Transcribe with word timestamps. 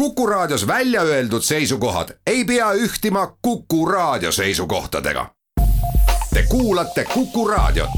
Kuku 0.00 0.26
Raadios 0.26 0.66
välja 0.66 1.02
öeldud 1.02 1.42
seisukohad 1.42 2.08
ei 2.26 2.44
pea 2.44 2.72
ühtima 2.72 3.36
Kuku 3.42 3.86
Raadio 3.86 4.32
seisukohtadega. 4.32 5.26
Te 6.34 6.44
kuulate 6.48 7.04
Kuku 7.04 7.48
Raadiot. 7.48 7.90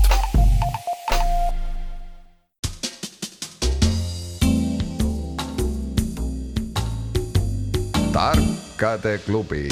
tarkade 8.12 9.18
klubi 9.26 9.68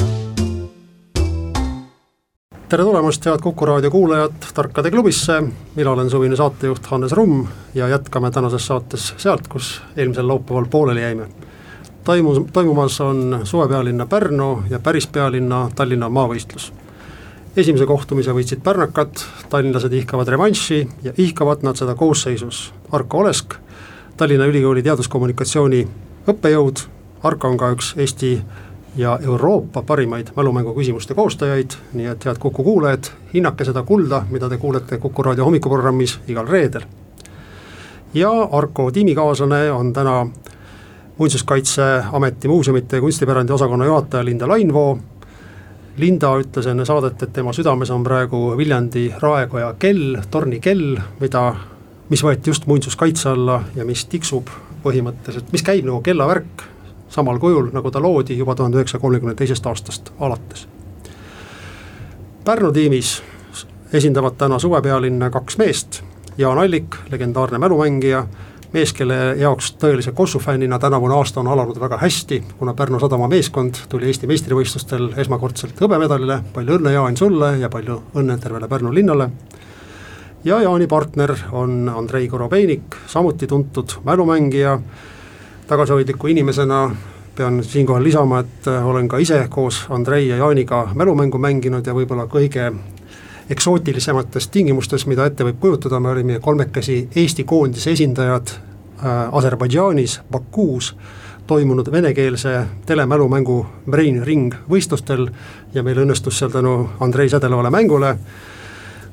tere 2.69 2.83
tulemast, 2.83 3.27
head 3.27 3.39
Kuku 3.43 3.67
raadio 3.67 3.91
kuulajad 3.91 4.33
Tarkade 4.55 4.91
klubisse, 4.91 5.43
mina 5.75 5.91
olen 5.91 6.11
suvine 6.11 6.37
saatejuht 6.37 6.87
Hannes 6.87 7.13
Rumm 7.13 7.47
ja 7.75 7.89
jätkame 7.89 8.31
tänases 8.31 8.67
saates 8.67 9.15
sealt, 9.17 9.49
kus 9.49 9.83
eelmisel 9.97 10.29
laupäeval 10.29 10.67
pooleli 10.71 11.03
jäime. 11.03 11.29
Toimus, 12.05 12.43
toimumas 12.53 13.01
on 13.01 13.41
suvepealinna 13.45 14.07
Pärnu 14.07 14.63
ja 14.71 14.79
päris 14.79 15.07
pealinna 15.07 15.71
Tallinna 15.75 16.09
maavõistlus. 16.09 16.73
esimese 17.57 17.87
kohtumise 17.87 18.31
võitsid 18.31 18.63
pärnakad, 18.63 19.11
tallinlased 19.51 19.93
ihkavad 19.93 20.29
revanši 20.29 20.89
ja 21.03 21.13
ihkavad 21.17 21.63
nad 21.63 21.77
seda 21.77 21.95
koosseisus 21.95 22.73
Arko 22.93 23.19
Olesk, 23.19 23.55
Tallinna 24.17 24.47
Ülikooli 24.47 24.83
teaduskommunikatsiooni 24.83 25.89
õppejõud, 26.29 26.85
Arko 27.23 27.49
on 27.49 27.57
ka 27.57 27.73
üks 27.75 27.95
Eesti 27.97 28.43
ja 28.97 29.19
Euroopa 29.23 29.83
parimaid 29.83 30.31
mälumängu 30.37 30.75
küsimuste 30.75 31.15
koostajaid, 31.15 31.71
nii 31.93 32.07
et 32.07 32.25
head 32.25 32.39
Kuku 32.39 32.65
kuulajad, 32.65 33.11
hinnake 33.35 33.65
seda 33.65 33.83
kulda, 33.83 34.25
mida 34.31 34.49
te 34.49 34.57
kuulete 34.57 34.99
Kuku 34.99 35.23
raadio 35.23 35.45
hommikuprogrammis 35.45 36.21
igal 36.29 36.47
reedel. 36.47 36.83
ja 38.15 38.31
Arko 38.53 38.91
tiimikaaslane 38.91 39.71
on 39.73 39.93
täna 39.93 40.27
Muinsuskaitseameti 41.21 42.49
muuseumite 42.49 42.97
ja 42.97 43.01
kunstipärandi 43.01 43.53
osakonna 43.53 43.85
juhataja 43.85 44.25
Linda 44.25 44.49
Lainvoo. 44.49 44.99
Linda 45.97 46.31
ütles 46.41 46.65
enne 46.71 46.87
saadet, 46.89 47.23
et 47.23 47.33
tema 47.37 47.53
südames 47.53 47.91
on 47.93 48.05
praegu 48.05 48.55
Viljandi 48.57 49.03
raekoja 49.21 49.75
kell, 49.79 50.17
tornikell, 50.31 50.97
mida, 51.21 51.43
mis 52.09 52.25
võeti 52.25 52.49
just 52.49 52.65
muinsuskaitse 52.67 53.29
alla 53.35 53.59
ja 53.77 53.85
mis 53.85 54.07
tiksub 54.09 54.49
põhimõtteliselt, 54.81 55.53
mis 55.53 55.67
käib 55.67 55.85
nagu 55.85 56.01
kellavärk 56.01 56.65
samal 57.13 57.39
kujul, 57.39 57.69
nagu 57.77 57.93
ta 57.93 58.01
loodi 58.01 58.39
juba 58.39 58.55
tuhande 58.57 58.81
üheksasaja 58.81 59.05
kolmekümne 59.05 59.37
teisest 59.37 59.67
aastast 59.67 60.09
alates. 60.25 60.65
Pärnu 62.45 62.73
tiimis 62.73 63.19
esindavad 63.93 64.41
täna 64.41 64.59
suvepealinna 64.59 65.29
kaks 65.31 65.61
meest, 65.61 66.01
Jaan 66.39 66.59
Allik, 66.59 66.97
legendaarne 67.13 67.59
mälumängija, 67.59 68.25
mees, 68.73 68.93
kelle 68.95 69.17
jaoks 69.39 69.73
tõelise 69.81 70.13
Kossu 70.15 70.39
fännina 70.39 70.79
tänavune 70.79 71.15
aasta 71.15 71.41
on 71.41 71.49
alanud 71.51 71.81
väga 71.81 71.99
hästi, 71.99 72.43
kuna 72.59 72.75
Pärnu 72.75 73.01
Sadama 73.01 73.29
meeskond 73.29 73.83
tuli 73.89 74.07
Eesti 74.07 74.29
meistrivõistlustel 74.31 75.11
esmakordselt 75.19 75.81
hõbemedalile, 75.81 76.41
palju 76.55 76.79
õnne, 76.79 76.93
Jaan, 76.95 77.17
sulle 77.17 77.57
ja 77.59 77.69
palju 77.69 78.01
õnne 78.15 78.39
tervele 78.39 78.69
Pärnu 78.69 78.95
linnale. 78.95 79.31
ja 80.45 80.61
Jaani 80.63 80.87
partner 80.87 81.35
on 81.53 81.93
Andrei 81.97 82.29
Korobeinik, 82.29 82.97
samuti 83.07 83.47
tuntud 83.47 83.93
mälumängija 84.05 84.81
tagasihoidliku 85.67 86.27
inimesena 86.27 86.91
pean 87.37 87.65
siinkohal 87.65 88.05
lisama, 88.05 88.39
et 88.39 88.67
olen 88.67 89.09
ka 89.09 89.19
ise 89.19 89.47
koos 89.51 89.87
Andrei 89.91 90.29
ja 90.29 90.37
Jaaniga 90.37 90.89
mälumängu 90.95 91.39
mänginud 91.39 91.87
ja 91.87 91.95
võib-olla 91.95 92.27
kõige 92.27 92.73
eksootilisemates 93.51 94.49
tingimustes, 94.49 95.07
mida 95.11 95.27
ette 95.27 95.45
võib 95.45 95.59
kujutada, 95.61 96.01
me 96.01 96.13
olime 96.15 96.39
kolmekesi 96.43 97.03
Eesti 97.17 97.45
koondise 97.45 97.95
esindajad 97.97 98.53
äh, 98.55 99.35
Aserbaidžaanis, 99.39 100.21
Bakuus, 100.31 100.95
toimunud 101.47 101.91
venekeelse 101.93 102.55
telemälumängu 102.87 103.67
Brain 103.91 104.23
Ring 104.27 104.55
võistlustel 104.71 105.27
ja 105.75 105.83
meil 105.83 105.99
õnnestus 106.05 106.39
seal 106.39 106.55
tänu 106.55 106.77
Andrei 107.01 107.29
sädelevale 107.29 107.73
mängule 107.75 108.15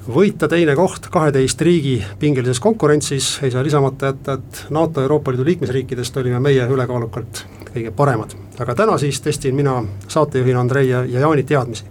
võita 0.08 0.48
teine 0.48 0.76
koht 0.76 1.10
kaheteist 1.12 1.62
riigi 1.62 1.98
pingelises 2.20 2.60
konkurentsis, 2.64 3.38
ei 3.44 3.52
saa 3.52 3.64
lisamata 3.64 4.12
jätta, 4.12 4.38
et 4.38 4.66
NATO 4.70 5.02
ja 5.02 5.10
Euroopa 5.10 5.32
Liidu 5.32 5.46
liikmesriikidest 5.46 6.18
olime 6.18 6.40
meie 6.40 6.68
ülekaalukalt 6.70 7.44
kõige 7.74 7.92
paremad. 7.92 8.36
aga 8.60 8.76
täna 8.76 8.98
siis 8.98 9.22
testin 9.22 9.56
mina 9.56 9.84
saatejuhina 10.08 10.60
Andrei 10.60 10.90
ja, 10.90 11.04
ja 11.06 11.20
Jaani 11.20 11.44
teadmisi. 11.44 11.84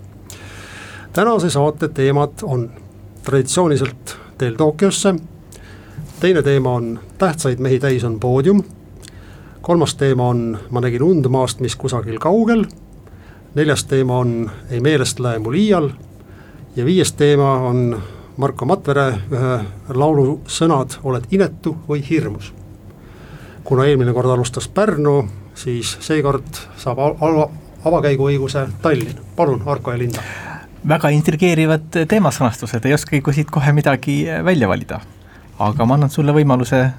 Tänase 1.16 1.50
saate 1.50 1.88
teemad 1.88 2.30
on 2.42 2.70
traditsiooniliselt 3.24 4.18
teel 4.38 4.54
Tokyosse, 4.54 5.14
teine 6.20 6.42
teema 6.42 6.72
on 6.72 7.00
tähtsaid 7.18 7.58
mehi 7.58 7.78
täis 7.80 8.04
on 8.04 8.20
poodium, 8.20 8.64
kolmas 9.62 9.94
teema 9.94 10.28
on 10.28 10.58
ma 10.70 10.80
nägin 10.80 11.02
und 11.02 11.26
maast, 11.32 11.60
mis 11.60 11.76
kusagil 11.76 12.18
kaugel, 12.18 12.64
neljas 13.54 13.84
teema 13.84 14.18
on 14.18 14.50
ei 14.70 14.80
meelest 14.80 15.20
lähe 15.20 15.38
mul 15.38 15.56
iial 15.56 15.88
ja 16.76 16.84
viies 16.84 17.12
teema 17.12 17.52
on 17.70 18.02
Marko 18.36 18.68
Matvere 18.68 19.06
ühe 19.32 19.58
laulu 19.88 20.42
sõnad, 20.46 20.98
oled 21.02 21.24
inetu 21.30 21.78
või 21.88 22.04
hirmus. 22.10 22.52
kuna 23.64 23.86
eelmine 23.86 24.12
kord 24.12 24.30
alustas 24.30 24.68
Pärnu, 24.68 25.28
siis 25.54 25.96
seekord 26.00 26.60
saab 26.76 26.98
al-, 26.98 27.48
avakäiguõiguse 27.84 28.68
Tallinn, 28.82 29.16
palun, 29.36 29.62
Arko 29.66 29.96
ja 29.96 29.98
Linda. 29.98 30.45
Väga 30.88 31.10
intrigeerivad 31.14 31.98
teemasõnastused, 32.08 32.84
ei 32.86 32.94
oskagi 32.94 33.34
siit 33.34 33.50
kohe 33.50 33.72
midagi 33.72 34.24
välja 34.44 34.68
valida. 34.68 35.00
aga 35.58 35.84
ma 35.86 35.94
annan 35.94 36.10
sulle 36.10 36.32
võimaluse 36.32 36.90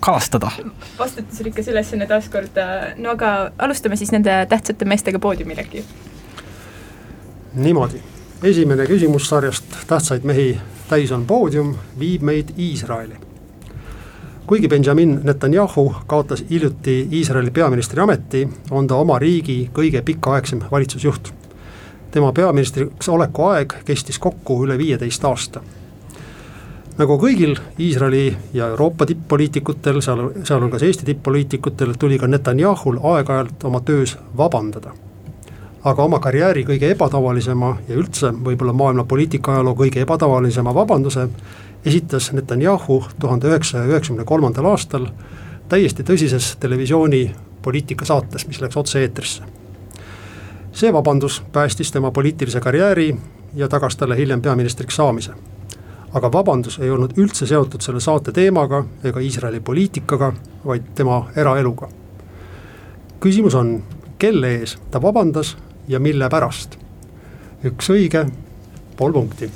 kalastada. 0.00 0.50
vastutusrikkas 0.98 1.68
ülesanne 1.68 2.06
taaskord, 2.06 2.58
no 2.96 3.10
aga 3.10 3.50
alustame 3.58 3.96
siis 3.96 4.12
nende 4.12 4.46
tähtsate 4.48 4.84
meestega 4.84 5.18
poodiumil 5.18 5.58
äkki. 5.58 5.84
niimoodi 7.54 8.02
esimene 8.42 8.86
küsimus 8.86 9.28
sarjast 9.28 9.64
Tähtsaid 9.86 10.24
mehi 10.24 10.58
täis 10.88 11.12
on 11.12 11.24
poodium 11.26 11.74
viib 11.98 12.22
meid 12.22 12.52
Iisraeli. 12.58 13.14
kuigi 14.46 14.68
Benjamin 14.68 15.20
Netanyahu 15.22 15.94
kaotas 16.06 16.44
hiljuti 16.50 17.08
Iisraeli 17.12 17.50
peaministri 17.50 18.00
ameti, 18.00 18.48
on 18.70 18.86
ta 18.86 18.94
oma 18.94 19.18
riigi 19.18 19.70
kõige 19.72 20.02
pikaaegsem 20.02 20.60
valitsusjuht. 20.70 21.43
Tema 22.14 22.32
peaministriks 22.32 23.08
oleku 23.10 23.48
aeg 23.50 23.72
kestis 23.84 24.18
kokku 24.22 24.60
üle 24.64 24.78
viieteist 24.78 25.24
aasta. 25.24 25.60
nagu 26.98 27.16
kõigil 27.18 27.56
Iisraeli 27.78 28.36
ja 28.54 28.68
Euroopa 28.70 29.06
tipp-poliitikutel, 29.06 29.98
seal, 30.00 30.28
sealhulgas 30.44 30.82
Eesti 30.82 31.08
tipp-poliitikutel, 31.08 31.96
tuli 31.98 32.18
ka 32.18 32.26
Netanyahul 32.30 33.00
aeg-ajalt 33.02 33.64
oma 33.64 33.80
töös 33.80 34.16
vabandada 34.36 34.94
aga 35.84 36.04
oma 36.04 36.18
karjääri 36.18 36.64
kõige 36.64 36.88
ebatavalisema 36.94 37.74
ja 37.88 37.96
üldse 37.98 38.30
võib-olla 38.46 38.72
maailma 38.72 39.04
poliitika 39.04 39.52
ajaloo 39.52 39.74
kõige 39.82 40.00
ebatavalisema 40.06 40.74
vabanduse 40.74 41.26
esitas 41.84 42.30
Netanyahu 42.32 43.02
tuhande 43.20 43.50
üheksasaja 43.50 43.90
üheksakümne 43.90 44.24
kolmandal 44.24 44.70
aastal 44.70 45.10
täiesti 45.68 46.06
tõsises 46.06 46.54
televisiooni 46.60 47.26
poliitikasaates, 47.62 48.46
mis 48.46 48.60
läks 48.60 48.76
otse-eetrisse. 48.76 49.42
See 50.74 50.92
vabandus 50.92 51.42
päästis 51.52 51.92
tema 51.92 52.10
poliitilise 52.10 52.60
karjääri 52.60 53.16
ja 53.54 53.68
tagas 53.68 53.96
talle 53.96 54.16
hiljem 54.16 54.42
peaministriks 54.42 54.96
saamise. 54.96 55.32
aga 56.14 56.32
vabandus 56.32 56.78
ei 56.78 56.90
olnud 56.90 57.10
üldse 57.18 57.46
seotud 57.46 57.80
selle 57.82 58.00
saate 58.00 58.32
teemaga 58.32 58.84
ega 59.04 59.20
Iisraeli 59.20 59.60
poliitikaga, 59.60 60.32
vaid 60.66 60.82
tema 60.94 61.28
eraeluga. 61.36 61.88
küsimus 63.20 63.54
on, 63.54 63.82
kelle 64.18 64.54
ees 64.54 64.78
ta 64.90 65.02
vabandas 65.02 65.56
ja 65.88 66.00
mille 66.00 66.28
pärast. 66.28 66.78
üks 67.64 67.90
õige, 67.90 68.26
pool 68.96 69.12
punkti. 69.12 69.50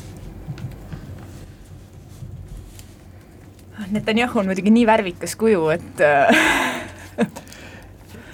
Netanyahu 3.91 4.39
on 4.39 4.47
muidugi 4.47 4.71
nii 4.71 4.87
värvikas 4.87 5.37
kuju, 5.37 5.69
et 5.69 6.03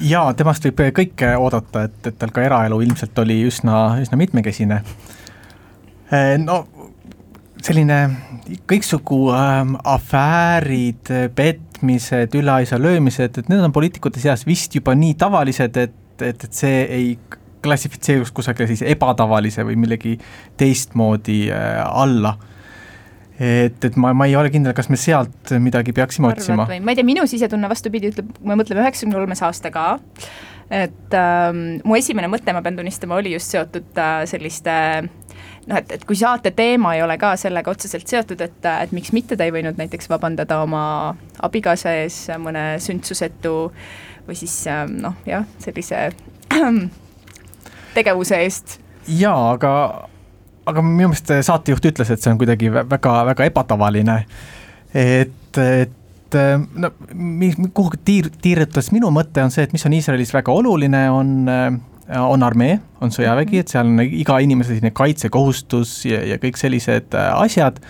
jaa, 0.00 0.34
temast 0.34 0.64
võib 0.66 0.80
kõike 0.96 1.34
oodata, 1.38 1.86
et, 1.88 1.98
et 2.10 2.16
tal 2.18 2.32
ka 2.34 2.44
eraelu 2.44 2.80
ilmselt 2.84 3.18
oli 3.22 3.40
üsna, 3.46 4.00
üsna 4.02 4.18
mitmekesine. 4.20 4.80
Eh, 6.12 6.34
no 6.42 6.64
selline 7.64 7.98
kõiksugu 8.68 9.20
ähm, 9.32 9.76
afäärid, 9.88 11.08
petmised, 11.36 12.34
üleaisa 12.36 12.78
löömised, 12.80 13.38
et 13.40 13.48
need 13.48 13.64
on 13.64 13.72
poliitikute 13.72 14.20
seas 14.20 14.44
vist 14.46 14.74
juba 14.76 14.96
nii 14.98 15.14
tavalised, 15.20 15.78
et, 15.80 15.94
et, 16.20 16.44
et 16.44 16.52
see 16.52 16.82
ei 16.84 17.14
klassifitseeruks 17.64 18.34
kusagile 18.36 18.68
siis 18.68 18.82
ebatavalise 18.84 19.64
või 19.64 19.78
millegi 19.80 20.18
teistmoodi 20.60 21.46
äh, 21.54 21.80
alla 21.88 22.34
et, 23.38 23.84
et 23.84 23.96
ma, 24.00 24.12
ma 24.14 24.28
ei 24.30 24.36
ole 24.38 24.52
kindel, 24.54 24.74
kas 24.76 24.90
me 24.92 24.98
sealt 25.00 25.54
midagi 25.62 25.94
peaksime 25.96 26.30
Arvad 26.30 26.42
otsima. 26.42 26.66
ma 26.68 26.94
ei 26.94 26.98
tea, 26.98 27.06
minu 27.06 27.26
sisetunne 27.30 27.70
vastupidi 27.70 28.12
ütleb, 28.12 28.30
kui 28.38 28.50
me 28.50 28.58
mõtleme 28.60 28.84
üheksakümne 28.84 29.18
kolmes 29.18 29.42
aasta 29.46 29.72
ka, 29.74 29.86
et 30.70 31.18
ähm, 31.18 31.64
mu 31.84 31.98
esimene 31.98 32.30
mõte, 32.30 32.54
ma 32.54 32.62
pean 32.64 32.78
tunnistama, 32.78 33.18
oli 33.18 33.34
just 33.34 33.54
seotud 33.54 33.98
äh, 34.00 34.22
selliste 34.30 34.76
noh, 35.66 35.76
et, 35.78 35.92
et 35.98 36.04
kui 36.06 36.16
saate 36.18 36.54
teema 36.54 36.94
ei 36.96 37.02
ole 37.04 37.16
ka 37.20 37.34
sellega 37.40 37.74
otseselt 37.74 38.10
seotud, 38.10 38.40
et, 38.44 38.70
et 38.70 38.94
miks 38.96 39.12
mitte 39.16 39.38
ta 39.38 39.46
ei 39.46 39.54
võinud 39.54 39.78
näiteks 39.80 40.10
vabandada 40.12 40.60
oma 40.64 40.84
abikaasa 41.44 41.96
ees 42.02 42.26
mõne 42.40 42.74
sündsusetu 42.82 43.56
või 44.28 44.38
siis 44.38 44.56
noh, 44.94 45.18
jah, 45.28 45.46
sellise 45.62 46.06
tegevuse 47.96 48.40
eest. 48.44 48.78
jaa, 49.08 49.54
aga, 49.54 49.74
aga 50.66 50.84
minu 50.84 51.10
meelest 51.10 51.32
saatejuht 51.46 51.90
ütles, 51.90 52.10
et 52.10 52.22
see 52.22 52.32
on 52.32 52.40
kuidagi 52.40 52.70
väga, 52.74 53.18
väga 53.30 53.48
ebatavaline. 53.50 54.18
et, 54.94 55.60
et 55.60 56.38
no 56.80 56.90
mis, 57.14 57.56
kuhu 57.74 58.00
tiir-, 58.04 58.32
tiirutas 58.42 58.90
minu 58.94 59.10
mõte 59.14 59.42
on 59.44 59.52
see, 59.54 59.66
et 59.66 59.74
mis 59.74 59.84
on 59.86 59.94
Iisraelis 59.94 60.34
väga 60.34 60.52
oluline, 60.52 61.08
on 61.10 61.34
on 62.04 62.42
armee, 62.44 62.74
on 63.00 63.08
sõjavägi, 63.08 63.62
et 63.62 63.70
seal 63.72 63.88
on 63.88 64.02
iga 64.04 64.36
inimese 64.44 64.74
selline 64.74 64.90
kaitsekohustus 64.92 66.02
ja, 66.04 66.18
ja 66.28 66.36
kõik 66.42 66.58
sellised 66.60 67.16
asjad 67.16 67.80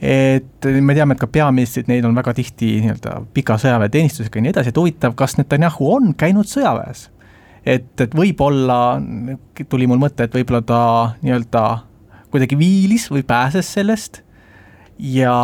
et 0.00 0.68
me 0.80 0.94
teame, 0.96 1.14
et 1.14 1.20
ka 1.20 1.28
peaministrid, 1.28 1.88
neid 1.90 2.06
on 2.08 2.16
väga 2.16 2.32
tihti 2.38 2.78
nii-öelda 2.80 3.18
pika 3.36 3.58
sõjaväeteenistusega 3.60 4.38
ja 4.38 4.44
nii 4.46 4.52
edasi, 4.54 4.72
et 4.72 4.80
huvitav, 4.80 5.16
kas 5.18 5.36
Netanyahu 5.36 5.90
on 5.96 6.14
käinud 6.18 6.48
sõjaväes? 6.48 7.08
et, 7.66 7.92
et 8.00 8.14
võib-olla 8.16 9.00
tuli 9.68 9.88
mul 9.90 10.00
mõte, 10.00 10.24
et 10.24 10.34
võib-olla 10.34 10.62
ta 10.64 10.82
nii-öelda 11.20 11.64
kuidagi 12.30 12.58
viilis 12.58 13.08
või 13.12 13.22
pääses 13.26 13.72
sellest. 13.74 14.22
Ja, 15.00 15.34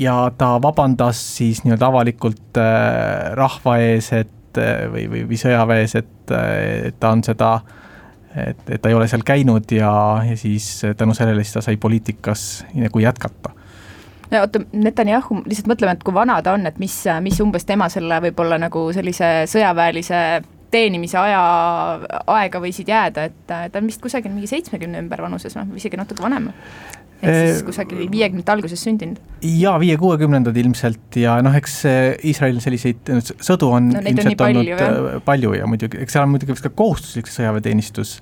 ja 0.00 0.14
ta 0.38 0.54
vabandas 0.62 1.18
siis 1.36 1.60
nii-öelda 1.64 1.90
avalikult 1.90 2.60
äh, 2.60 3.34
rahva 3.36 3.76
ees, 3.84 4.08
et 4.16 4.60
äh, 4.60 4.86
või, 4.92 5.04
või, 5.12 5.24
või 5.28 5.40
sõjaväes, 5.40 5.98
et, 6.00 6.14
äh, 6.32 6.86
et 6.88 6.96
ta 7.00 7.12
on 7.12 7.24
seda 7.26 7.58
et, 8.34 8.62
et 8.70 8.80
ta 8.80 8.88
ei 8.88 8.96
ole 8.96 9.08
seal 9.10 9.22
käinud 9.26 9.68
ja, 9.76 9.92
ja 10.24 10.36
siis 10.40 10.80
tänu 10.96 11.14
sellele 11.14 11.44
siis 11.44 11.58
ta 11.58 11.64
sai 11.66 11.76
poliitikas 11.76 12.64
nagu 12.74 13.04
jätkata. 13.04 13.52
No 14.30 14.40
oota, 14.40 14.64
Netanyahu, 14.72 15.42
lihtsalt 15.44 15.68
mõtleme, 15.70 15.94
et 15.94 16.02
kui 16.06 16.14
vana 16.16 16.40
ta 16.42 16.54
on, 16.56 16.64
et 16.66 16.80
mis, 16.80 16.96
mis 17.22 17.40
umbes 17.44 17.68
tema 17.68 17.90
selle 17.92 18.16
võib-olla 18.24 18.56
nagu 18.58 18.86
sellise 18.96 19.44
sõjaväelise 19.50 20.20
teenimise 20.74 21.18
aja, 21.20 21.40
aega 22.34 22.60
võisid 22.62 22.90
jääda, 22.90 23.28
et 23.30 23.40
ta 23.46 23.80
on 23.80 23.88
vist 23.88 24.02
kusagil 24.02 24.34
mingi 24.34 24.50
seitsmekümne 24.50 25.00
ümber 25.04 25.22
vanuses 25.24 25.54
või 25.56 25.80
isegi 25.80 26.00
natuke 26.00 26.24
vanem 26.24 26.50
ehk 27.24 27.50
siis 27.50 27.62
kusagil 27.66 28.00
viiekümnendate 28.12 28.52
alguses 28.54 28.82
sündinud. 28.84 29.20
jaa, 29.44 29.74
viie-kuuekümnendad 29.80 30.56
ilmselt 30.64 31.18
ja 31.20 31.36
noh, 31.44 31.54
eks 31.56 31.76
Iisraelil 32.26 32.60
selliseid 32.64 33.12
sõdu 33.34 33.70
on 33.76 33.90
no, 33.94 34.02
ilmselt 34.02 34.40
on 34.44 34.60
olnud 34.60 34.72
palju, 34.74 34.78
äh, 34.78 35.20
palju 35.26 35.54
ja 35.58 35.68
muidugi, 35.70 36.00
eks 36.04 36.16
seal 36.16 36.26
on 36.26 36.34
muidugi 36.34 36.56
vist 36.56 36.66
ka 36.66 36.72
kohustuslik 36.74 37.30
sõjaväeteenistus. 37.32 38.16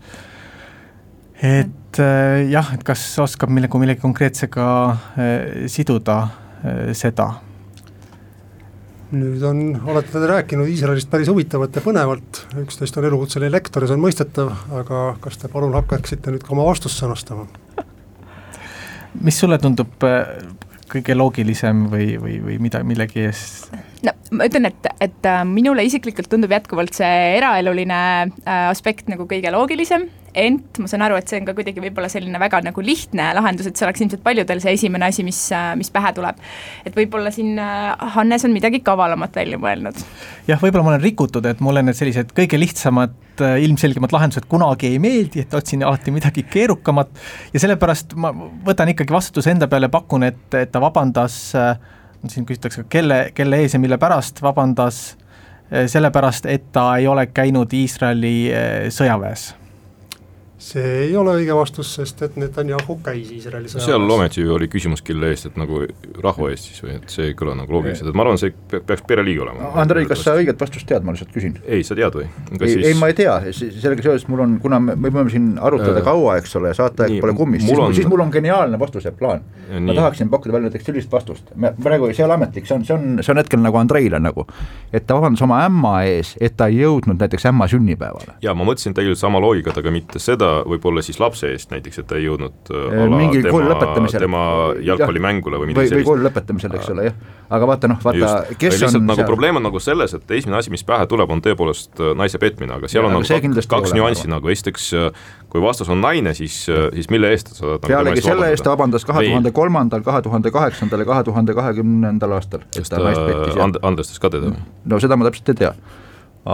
et 1.43 2.03
äh, 2.03 2.43
jah, 2.53 2.75
et 2.77 2.85
kas 2.87 3.05
oskab 3.23 3.53
millegi, 3.53 3.83
millegi 3.83 4.05
konkreetsega 4.05 4.69
äh, 4.93 5.65
siduda 5.73 6.21
seda 6.95 7.33
nüüd 9.12 9.43
on, 9.44 9.61
olete 9.88 10.14
te 10.14 10.29
rääkinud 10.29 10.70
Iisraelist 10.73 11.11
päris 11.12 11.29
huvitavalt 11.31 11.76
ja 11.76 11.85
põnevalt, 11.85 12.43
üks 12.62 12.79
teist 12.81 12.97
on 12.97 13.06
elukutseline 13.09 13.53
lektor 13.53 13.85
ja 13.85 13.91
see 13.91 13.99
on 13.99 14.05
mõistetav, 14.05 14.53
aga 14.79 15.03
kas 15.25 15.38
te 15.41 15.50
palun 15.53 15.76
hakkaksite 15.76 16.32
nüüd 16.32 16.44
ka 16.47 16.55
oma 16.56 16.67
vastust 16.69 17.00
sõnastama? 17.03 17.49
mis 19.20 19.37
sulle 19.37 19.59
tundub 19.61 20.06
äh, 20.09 20.31
kõige 20.93 21.17
loogilisem 21.17 21.87
või, 21.93 22.14
või, 22.20 22.38
või 22.44 22.59
mida, 22.64 22.81
millegi 22.87 23.26
eest? 23.26 23.69
no 24.06 24.14
ma 24.32 24.49
ütlen, 24.49 24.70
et, 24.73 24.88
et 25.05 25.29
äh, 25.29 25.44
minule 25.49 25.85
isiklikult 25.88 26.31
tundub 26.32 26.53
jätkuvalt 26.56 26.97
see 26.97 27.37
eraeluline 27.37 28.00
äh, 28.25 28.67
aspekt 28.70 29.12
nagu 29.12 29.29
kõige 29.29 29.53
loogilisem 29.53 30.08
ent 30.38 30.79
ma 30.81 30.88
saan 30.88 31.05
aru, 31.05 31.19
et 31.20 31.29
see 31.29 31.40
on 31.40 31.46
ka 31.46 31.55
kuidagi 31.56 31.82
võib-olla 31.82 32.08
selline 32.12 32.38
väga 32.40 32.62
nagu 32.64 32.84
lihtne 32.84 33.29
lahendus, 33.37 33.69
et 33.69 33.76
see 33.76 33.87
oleks 33.87 34.02
ilmselt 34.05 34.23
paljudel 34.25 34.62
see 34.64 34.73
esimene 34.79 35.08
asi, 35.11 35.25
mis, 35.26 35.38
mis 35.79 35.93
pähe 35.93 36.12
tuleb. 36.17 36.40
et 36.88 36.96
võib-olla 36.96 37.32
siin 37.34 37.61
äh, 37.61 37.93
Hannes 38.17 38.46
on 38.49 38.55
midagi 38.56 38.81
kavalamat 38.84 39.37
välja 39.37 39.61
mõelnud. 39.61 40.00
jah, 40.49 40.61
võib-olla 40.62 40.87
ma 40.87 40.94
olen 40.94 41.05
rikutud, 41.05 41.46
et 41.49 41.61
mulle 41.64 41.84
need 41.84 41.99
sellised 41.99 42.32
kõige 42.37 42.61
lihtsamad, 42.61 43.14
äh, 43.44 43.58
ilmselgemad 43.67 44.14
lahendused 44.17 44.49
kunagi 44.49 44.94
ei 44.94 45.00
meeldi, 45.02 45.44
et 45.44 45.55
otsin 45.56 45.84
alati 45.84 46.14
midagi 46.14 46.46
keerukamat 46.49 47.25
ja 47.52 47.64
sellepärast 47.67 48.17
ma 48.17 48.32
võtan 48.64 48.93
ikkagi 48.94 49.12
vastutuse 49.12 49.52
enda 49.52 49.69
peale, 49.69 49.93
pakun, 49.93 50.25
et, 50.32 50.44
et 50.56 50.73
ta 50.73 50.81
vabandas, 50.81 51.40
äh, 51.58 51.75
siin 52.29 52.49
küsitakse, 52.49 52.87
kelle, 52.88 53.26
kelle 53.37 53.61
ees 53.61 53.76
ja 53.76 53.82
mille 53.82 53.99
pärast 54.00 54.40
vabandas, 54.43 55.11
sellepärast, 55.73 56.46
et 56.52 56.67
ta 56.73 56.90
ei 57.00 57.06
ole 57.08 57.25
käinud 57.32 57.73
Iisraeli 57.73 58.34
sõjaväes 58.93 59.46
see 60.62 60.91
ei 61.09 61.17
ole 61.19 61.35
õige 61.41 61.55
vastus, 61.56 61.91
sest 61.97 62.23
et 62.25 62.37
Netanyahu 62.41 62.97
käis 63.05 63.31
Iisraeli 63.35 63.70
sõjaväes. 63.70 63.88
seal 63.88 64.14
ometi 64.14 64.44
ju 64.44 64.55
oli 64.55 64.69
küsimus, 64.70 65.03
kelle 65.05 65.32
eest, 65.32 65.49
et 65.50 65.59
nagu 65.59 65.82
rahva 66.23 66.50
eest 66.53 66.69
siis 66.70 66.82
või, 66.85 66.97
et 67.00 67.12
see 67.12 67.31
ei 67.31 67.37
kõla 67.38 67.56
nagu 67.59 67.75
loogiliselt, 67.75 68.11
et 68.12 68.19
ma 68.19 68.25
arvan, 68.26 68.38
see 68.41 68.55
peaks 68.73 69.03
pereliig 69.09 69.41
olema. 69.43 69.73
Andrei, 69.82 70.06
kas 70.09 70.23
sa 70.23 70.37
õiget 70.38 70.61
vastust 70.62 70.87
tead, 70.88 71.05
ma 71.06 71.14
lihtsalt 71.17 71.32
küsin? 71.35 71.56
ei, 71.67 71.82
sa 71.87 71.97
tead 71.99 72.19
või? 72.19 72.29
ei 72.61 72.75
siis..., 72.76 72.87
ei 72.93 72.99
ma 73.00 73.11
ei 73.11 73.17
tea, 73.19 73.35
sellega 73.59 74.06
seoses 74.06 74.29
mul 74.31 74.44
on, 74.47 74.55
kuna 74.62 74.79
me, 74.82 74.97
me 74.97 75.12
võime 75.14 75.32
siin 75.35 75.50
arutada 75.59 75.99
äh, 75.99 76.06
kaua, 76.06 76.38
eks 76.41 76.55
ole, 76.61 76.73
saateaeg 76.79 77.19
pole 77.25 77.37
kummis, 77.38 77.67
siis, 77.67 77.82
on... 77.82 77.97
siis 77.99 78.11
mul 78.11 78.23
on 78.25 78.32
geniaalne 78.35 78.79
vastuse 78.81 79.15
plaan. 79.19 79.43
ma 79.73 79.99
tahaksin 79.99 80.31
pakkuda 80.31 80.56
välja 80.58 80.70
näiteks 80.70 80.88
sellist 80.91 81.12
vastust, 81.12 81.50
me 81.58 81.73
praegu, 81.82 82.12
see 82.12 82.23
ei 82.23 82.29
ole 82.29 82.38
ametlik, 82.38 82.70
see 82.70 82.79
on, 82.79 82.87
see 82.87 82.94
on, 82.97 83.19
see 83.25 83.35
on 83.35 83.43
hetkel 83.43 83.62
nagu 83.65 83.82
Andreile 83.82 84.23
nagu, 84.23 84.47
et 84.94 85.08
ta 85.08 85.19
vabandas 85.19 85.43
oma 85.43 85.62
ämma 85.67 85.97
ees, 86.06 86.37
et 86.41 86.55
ta 86.56 86.70
ei 86.70 86.82
jõudnud 86.85 87.19
näiteks 87.19 87.50
ämma 87.50 87.69
sünnipäevale. 87.73 88.38
jaa, 88.44 88.55
ma 88.55 88.69
mõtlesin 88.69 88.94
tegelikult 88.94 89.23
sama 89.23 89.43
loogikat, 89.43 89.81
aga 89.82 89.94
mitte 89.94 90.23
seda, 90.23 90.52
võib-olla 90.69 91.03
siis 91.05 91.21
lapse 91.23 91.51
eest 91.53 91.73
näiteks, 91.75 92.03
et 92.03 92.09
ta 92.11 92.19
ei 92.19 92.27
jõudnud 92.27 92.73
äh, 92.73 92.97
ala 93.05 93.21
mingi 93.21 93.43
kooli 93.47 93.71
lõpetamisel. 93.71 94.25
tema 94.27 94.43
jalgpallimängule 94.91 95.61
või 95.63 95.71
midagi 95.73 95.85
või, 95.87 95.93
sellist. 95.93 96.07
või 96.07 96.11
kooli 96.11 96.27
lõpetamisel, 96.29 96.77
eks 96.79 96.93
ole, 96.95 97.07
jah. 97.09 97.21
aga 97.59 97.71
vaata 97.73 97.93
noh, 97.93 98.01
vaata, 98.05 98.33
kes 98.55 98.79
lihtsalt 98.79 99.01
on 99.01 99.09
nagu 99.11 99.21
seal... 99.23 99.31
probleem 99.31 99.61
on 99.61 99.67
nagu 99.69 99.83
selles, 99.83 100.17
et 100.19 100.35
esimene 100.39 100.61
asi, 100.61 100.73
mis 100.75 100.85
pähe 100.89 101.07
tuleb, 101.11 101.33
on 101.35 101.45
tõepoolest 101.45 102.03
äh, 102.03 102.13
naise 102.19 102.41
petmine, 102.43 102.79
aga 102.81 102.91
seal 102.93 103.03
ja, 103.03 103.11
on 103.11 103.19
nagu 103.19 103.67
kaks, 103.77 103.97
nüanssi 103.97 104.31
nagu, 104.33 104.53
esiteks 104.53 104.91
äh, 104.99 105.25
kui 105.53 105.61
vastus 105.61 105.91
on 105.93 106.01
naine, 106.01 106.33
siis, 106.35 106.55
siis 106.65 107.11
mille 107.13 107.29
eest 107.35 107.53
sa 107.53 107.59
saad 107.59 107.75
nagu 107.75 107.91
pealegi 107.91 108.25
selle 108.25 108.49
eest 108.53 108.65
ta 108.65 108.73
vabandas 108.73 109.05
kahe 109.05 109.27
tuhande 109.27 109.53
kolmandal, 109.53 110.05
kahe 110.07 110.23
tuhande 110.25 110.53
kaheksandal 110.55 111.05
ja 111.05 111.09
kahe 111.11 111.27
tuhande 111.29 111.57
kahekümnendal 111.59 112.39
aastal. 112.39 112.65
kas 112.73 112.89
ta, 112.93 113.03
ta 113.03 113.53
and-, 113.67 113.81
andestas 113.85 114.23
ka 114.23 114.33
teda 114.33 114.49
või? 114.49 114.65
no 114.89 115.01
seda 115.03 115.19
ma 115.21 115.29
täpselt 115.29 115.53
ei 115.53 115.61
tea. 115.61 115.75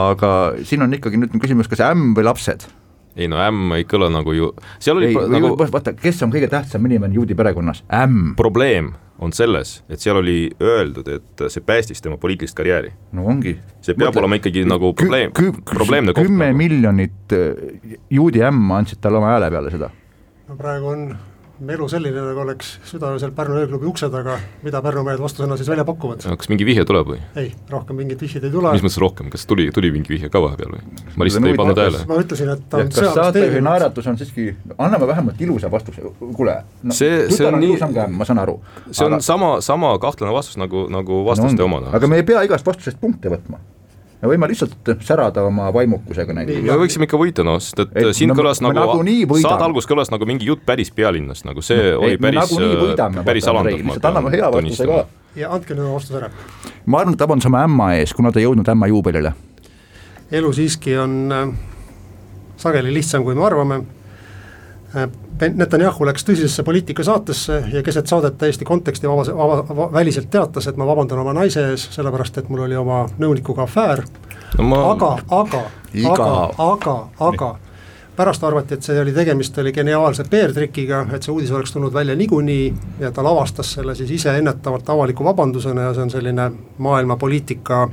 aga 0.03 0.33
siin 0.69 0.83
on 0.83 0.99
ikkagi 0.99 1.21
nüüd 1.23 1.39
küsimus, 1.39 1.71
kas 1.71 1.85
ämm 1.87 2.17
või 2.19 2.27
lapsed 2.27 2.67
ei 3.16 3.28
no 3.31 3.40
ämm 3.43 3.75
ei 3.78 3.87
kõla 3.88 4.10
nagu 4.12 4.34
ju, 4.37 4.52
seal 4.82 5.00
oli 5.00 5.12
ei, 5.12 5.19
nagu 5.34 5.55
vaata, 5.58 5.94
kes 5.99 6.22
on 6.26 6.32
kõige 6.34 6.50
tähtsam 6.52 6.84
inimene 6.88 7.14
juudi 7.16 7.37
perekonnas, 7.38 7.84
ämm. 7.93 8.34
probleem 8.38 8.93
on 9.19 9.32
selles, 9.34 9.78
et 9.90 10.02
seal 10.02 10.20
oli 10.20 10.37
öeldud, 10.62 11.08
et 11.10 11.44
see 11.50 11.64
päästis 11.66 12.02
tema 12.02 12.19
poliitilist 12.20 12.56
karjääri. 12.58 12.93
no 13.12 13.26
ongi. 13.31 13.56
see 13.82 13.94
peab 13.94 14.12
Mõtle, 14.12 14.25
olema 14.25 14.38
ikkagi 14.38 14.64
nagu 14.69 14.93
probleem, 14.99 15.32
probleemne 15.66 16.14
koht. 16.14 16.28
kümme 16.28 16.52
nagu. 16.52 16.58
miljonit 16.58 17.34
äh, 17.34 17.99
juudi 18.11 18.44
ämma 18.47 18.83
andsid 18.83 19.02
talle 19.02 19.18
oma 19.18 19.35
hääle 19.35 19.50
peale 19.54 19.75
seda. 19.75 19.90
no 20.49 20.59
praegu 20.59 20.92
on 20.94 21.09
elu 21.59 21.88
selline, 21.91 22.23
nagu 22.23 22.43
oleks 22.45 22.71
südaöösel 22.87 23.33
Pärnu 23.35 23.57
ööklubi 23.59 23.88
ukse 23.91 24.09
taga, 24.12 24.37
mida 24.62 24.81
Pärnu 24.83 25.03
mehed 25.07 25.21
vastusena 25.23 25.57
siis 25.59 25.69
välja 25.71 25.85
pakuvad? 25.88 26.23
kas 26.23 26.50
mingi 26.53 26.67
vihje 26.69 26.85
tuleb 26.88 27.09
või? 27.11 27.19
ei, 27.41 27.50
rohkem 27.71 27.99
mingit 27.99 28.23
vihjeid 28.23 28.47
ei 28.47 28.53
tule. 28.53 28.73
mis 28.77 28.85
mõttes 28.85 29.00
rohkem, 29.03 29.31
kas 29.33 29.47
tuli, 29.50 29.69
tuli 29.75 29.91
mingi 29.95 30.12
vihje 30.15 30.31
ka 30.33 30.43
vahepeal 30.45 30.77
või? 30.77 30.85
ma 31.17 31.27
lihtsalt 31.27 31.49
ei 31.50 31.59
pannud 31.59 31.79
tähele. 31.79 32.03
ma 32.11 32.21
ütlesin, 32.23 32.53
et 32.55 32.62
ta 32.71 32.83
on 32.83 32.93
kas 32.95 33.17
saatejuhi 33.19 33.62
naeratus 33.67 34.11
on 34.12 34.21
siiski, 34.21 34.47
anname 34.77 35.09
vähemalt 35.11 35.43
ilusa 35.49 35.71
vastuse, 35.73 36.05
kuule 36.21 36.61
no,. 36.83 36.95
see, 36.95 37.25
see 37.35 37.49
on 37.49 37.59
nii. 37.62 37.81
ma 38.15 38.29
saan 38.29 38.45
aru. 38.45 38.61
see 38.93 39.09
on 39.09 39.19
aga... 39.19 39.27
sama, 39.33 39.50
sama 39.65 39.97
kahtlane 40.03 40.35
vastus 40.37 40.61
nagu, 40.62 40.87
nagu 40.93 41.25
vastaste 41.27 41.59
no, 41.59 41.67
omad. 41.73 41.91
aga 41.99 42.11
me 42.11 42.23
ei 42.23 42.29
pea 42.29 42.47
igast 42.47 42.67
vastusest 42.67 43.03
punkte 43.03 43.35
võtma 43.35 43.59
me 44.22 44.30
võime 44.32 44.48
lihtsalt 44.50 44.92
särada 45.06 45.44
oma 45.46 45.68
vaimukusega 45.75 46.34
näiteks. 46.34 46.62
me 46.66 46.78
võiksime 46.82 47.06
ikka 47.06 47.20
võita 47.20 47.44
noh, 47.46 47.60
sest 47.62 47.84
et 47.84 47.96
ei, 48.00 48.14
siin 48.16 48.32
no, 48.32 48.37
kõlas 48.38 48.62
nagu, 48.64 48.87
saate 49.38 49.66
algus 49.66 49.87
kõlas 49.90 50.10
nagu 50.14 50.26
mingi 50.28 50.48
jutt 50.48 50.64
päris 50.66 50.90
pealinnast, 50.94 51.46
nagu 51.46 51.62
see 51.64 51.92
no, 51.92 52.00
oli 52.02 52.16
ei, 52.16 52.22
päris, 52.22 52.54
äh, 52.58 53.20
päris 53.26 53.48
alandav. 53.50 53.78
lihtsalt 53.78 54.08
anname 54.10 54.32
hea 54.34 54.50
vastuse 54.54 54.88
ka. 54.90 55.04
ja 55.38 55.52
andke 55.54 55.76
nüüd 55.78 55.92
vastus 55.94 56.18
ära. 56.18 56.32
ma 56.87 57.02
arvan, 57.04 57.14
et 57.14 57.26
vabandas 57.26 57.50
oma 57.50 57.62
ämma 57.68 57.92
ees, 58.00 58.14
kuna 58.16 58.34
ta 58.34 58.42
ei 58.42 58.48
jõudnud 58.48 58.72
ämma 58.75 58.90
juubelile. 58.90 59.34
elu 60.40 60.52
siiski 60.56 60.98
on 60.98 61.18
äh, 61.34 61.54
sageli 62.58 62.94
lihtsam, 62.98 63.26
kui 63.26 63.38
me 63.38 63.46
arvame 63.46 63.82
Netanyahu 65.54 66.07
läks 66.09 66.25
tõsisesse 66.25 66.64
poliitikasaatesse 66.64 67.59
ja 67.73 67.83
keset 67.85 68.07
saadet 68.09 68.38
täiesti 68.40 68.64
konteksti 68.64 69.09
vabas, 69.09 69.28
vaba, 69.37 69.61
vaba, 69.68 69.92
väliselt 69.92 70.30
teatas, 70.30 70.66
et 70.66 70.76
ma 70.80 70.87
vabandan 70.88 71.21
oma 71.23 71.35
naise 71.37 71.66
ees, 71.71 71.85
sellepärast 71.95 72.40
et 72.40 72.49
mul 72.49 72.64
oli 72.64 72.76
oma 72.76 73.04
nõunikuga 73.21 73.66
afäär 73.68 74.02
no. 74.59 74.64
Ma... 74.64 74.83
aga, 74.95 75.11
aga, 75.28 75.62
aga, 76.09 76.30
aga, 76.59 76.97
aga 77.21 77.54
pärast 78.18 78.42
arvati, 78.45 78.75
et 78.75 78.83
see 78.83 78.99
oli 78.99 79.12
tegemist 79.14 79.59
oli 79.62 79.71
geniaalse 79.73 80.25
PR-trikiga, 80.26 81.04
et 81.14 81.23
see 81.23 81.30
uudis 81.30 81.52
oleks 81.54 81.71
tulnud 81.75 81.95
välja 81.95 82.16
niikuinii 82.18 82.64
ja 83.04 83.12
ta 83.14 83.23
lavastas 83.23 83.76
selle 83.76 83.95
siis 83.95 84.11
ise 84.16 84.35
ennetavalt 84.40 84.90
avaliku 84.90 85.25
vabandusena 85.28 85.87
ja 85.87 85.95
see 85.95 86.07
on 86.09 86.11
selline 86.11 86.50
maailma 86.83 87.16
poliitika 87.16 87.85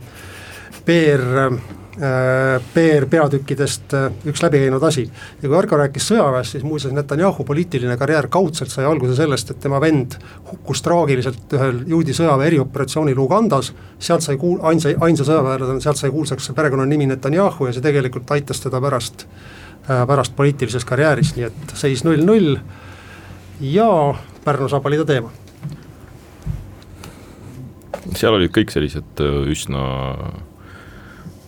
PR 0.86 1.60
PR-peatükkidest 1.96 3.94
üks 4.28 4.42
läbi 4.44 4.60
käinud 4.66 4.84
asi. 4.84 5.06
ja 5.42 5.48
kui 5.48 5.58
Argo 5.58 5.78
rääkis 5.80 6.10
sõjaväest, 6.10 6.52
siis 6.52 6.64
muuseas 6.68 6.94
Netanyahu 6.94 7.44
poliitiline 7.48 7.96
karjäär 7.98 8.28
kaudselt 8.28 8.72
sai 8.72 8.86
alguse 8.86 9.16
sellest, 9.16 9.52
et 9.52 9.60
tema 9.64 9.80
vend 9.82 10.18
hukkus 10.52 10.82
traagiliselt 10.84 11.54
ühel 11.56 11.84
juudi 11.88 12.14
sõjaväe 12.18 12.50
erioperatsioonil 12.52 13.20
Ugandas, 13.24 13.72
sealt 14.00 14.26
sai 14.26 14.36
kuul-, 14.42 14.60
ainsa, 14.68 14.92
ainsa 15.08 15.24
sõjaväelasena, 15.28 15.80
sealt 15.84 16.02
sai 16.02 16.12
kuulsaks 16.12 16.52
perekonnanimi 16.56 17.08
Netanyahu 17.14 17.70
ja 17.70 17.76
see 17.76 17.86
tegelikult 17.86 18.32
aitas 18.36 18.60
teda 18.64 18.82
pärast, 18.84 19.28
pärast 19.88 20.36
poliitilises 20.36 20.86
karjääris, 20.86 21.36
nii 21.38 21.48
et 21.48 21.76
seis 21.80 22.04
null-null. 22.04 22.58
Ja 23.64 23.88
Pärnu 24.44 24.68
saab 24.70 24.84
valida 24.84 25.06
teema. 25.08 25.32
Seal 28.16 28.36
olid 28.36 28.52
kõik 28.54 28.70
sellised 28.74 29.24
üsna 29.50 29.86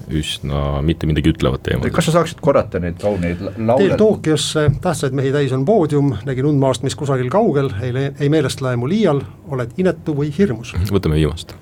üsna 0.08 0.82
mitte 0.82 1.08
midagi 1.08 1.32
ütlevad 1.34 1.64
teemad. 1.66 1.90
kas 1.92 2.08
sa 2.08 2.14
saaksid 2.18 2.40
korrata 2.44 2.80
neid 2.80 3.00
kauneid 3.02 3.42
laule? 3.58 3.84
teel 3.84 3.98
Tokyosse, 4.00 4.68
tähtsaid 4.82 5.16
mehi 5.18 5.32
täis 5.36 5.54
on 5.56 5.66
poodium, 5.66 6.14
nägin 6.26 6.48
undmaast, 6.48 6.86
mis 6.88 6.96
kusagil 6.96 7.30
kaugel, 7.34 7.72
ei, 7.82 7.92
ei 8.20 8.30
meelest 8.30 8.62
lähe 8.64 8.80
mul 8.80 8.96
iial, 8.96 9.22
oled 9.52 9.76
inetu 9.78 10.16
või 10.16 10.32
hirmus. 10.38 10.74
võtame 10.92 11.20
viimast. 11.20 11.56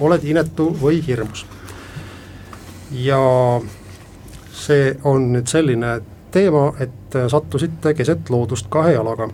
oled 0.00 0.24
inetu 0.24 0.70
või 0.82 1.02
hirmus. 1.06 1.46
ja 2.92 3.20
see 4.52 4.96
on 5.04 5.32
nüüd 5.32 5.50
selline 5.50 6.00
teema, 6.32 6.72
et 6.80 7.18
sattusite 7.28 7.94
keset 7.94 8.30
loodust 8.30 8.70
kahe 8.70 8.94
jalaga. 8.94 9.28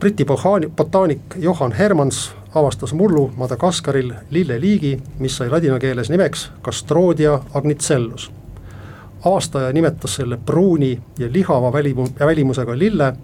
Briti 0.00 0.24
botaanik 0.24 1.36
Johan 1.40 1.72
Hermans 1.72 2.30
avastas 2.54 2.92
mullu 2.94 3.32
Madagaskaril 3.36 4.12
lilleliigi, 4.30 4.98
mis 5.18 5.36
sai 5.36 5.50
ladina 5.50 5.78
keeles 5.78 6.10
nimeks 6.10 6.50
Castrodia 6.62 7.40
agnicellus. 7.54 8.30
avastaja 9.24 9.72
nimetas 9.72 10.14
selle 10.14 10.36
pruuni 10.36 11.00
ja 11.18 11.28
lihava 11.32 11.70
välimu-, 11.72 12.10
välimusega 12.20 12.78
lille 12.78 13.14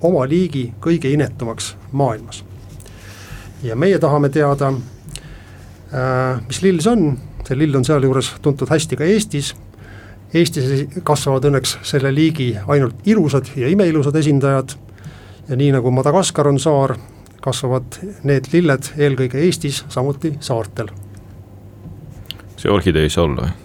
oma 0.00 0.28
liigi 0.28 0.72
kõige 0.80 1.08
inetumaks 1.12 1.76
maailmas. 1.92 2.44
ja 3.62 3.76
meie 3.76 3.98
tahame 3.98 4.28
teada 4.28 4.66
äh,, 4.68 6.40
mis 6.46 6.62
lill 6.62 6.80
see 6.80 6.92
on, 6.92 7.18
see 7.48 7.58
lill 7.58 7.76
on 7.76 7.84
sealjuures 7.84 8.32
tuntud 8.42 8.68
hästi 8.70 8.96
ka 8.96 9.04
Eestis, 9.04 9.54
Eestis 10.34 10.86
kasvavad 11.02 11.44
õnneks 11.44 11.78
selle 11.82 12.14
liigi 12.14 12.56
ainult 12.66 13.06
ilusad 13.06 13.46
ja 13.56 13.68
imeilusad 13.68 14.16
esindajad 14.16 14.74
ja 15.48 15.56
nii 15.56 15.72
nagu 15.72 15.90
Madagaskar 15.90 16.48
on 16.48 16.58
saar, 16.58 16.96
kasvavad 17.44 18.00
need 18.28 18.50
lilled 18.52 18.92
eelkõige 18.98 19.40
Eestis, 19.46 19.84
samuti 19.88 20.34
saartel. 20.44 20.92
see 22.60 22.70
orhidee 22.70 23.06
ei 23.08 23.12
saa 23.12 23.24
olla 23.24 23.48
või? 23.48 23.56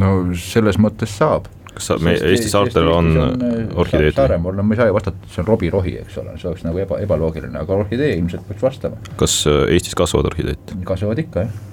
no 0.00 0.12
selles 0.38 0.78
mõttes 0.82 1.14
saab. 1.18 1.48
kas 1.70 1.90
sa, 1.90 1.96
me 2.02 2.16
Eesti 2.16 2.50
saartel 2.52 2.88
on, 2.90 3.10
on 3.14 3.44
äh, 3.46 3.56
orhideed? 3.78 4.14
Saaremaal, 4.16 4.58
no 4.58 4.66
ma 4.66 4.74
ei 4.74 4.80
saa 4.80 4.90
ju 4.90 4.96
vastata, 4.96 5.22
et 5.22 5.34
see 5.34 5.42
on 5.44 5.48
robirohi, 5.52 5.96
eks 6.02 6.18
ole, 6.22 6.34
see 6.40 6.50
oleks 6.50 6.66
nagu 6.66 6.82
eba, 6.82 6.98
ebaloogiline, 7.04 7.56
aga 7.62 7.78
orhidee 7.84 8.12
ilmselt 8.18 8.46
peaks 8.48 8.66
vastama. 8.66 9.00
kas 9.20 9.40
äh, 9.50 9.62
Eestis 9.76 9.96
kasvavad 9.98 10.32
orhideed? 10.32 10.76
kasvavad 10.88 11.22
ikka, 11.22 11.46
jah. 11.46 11.64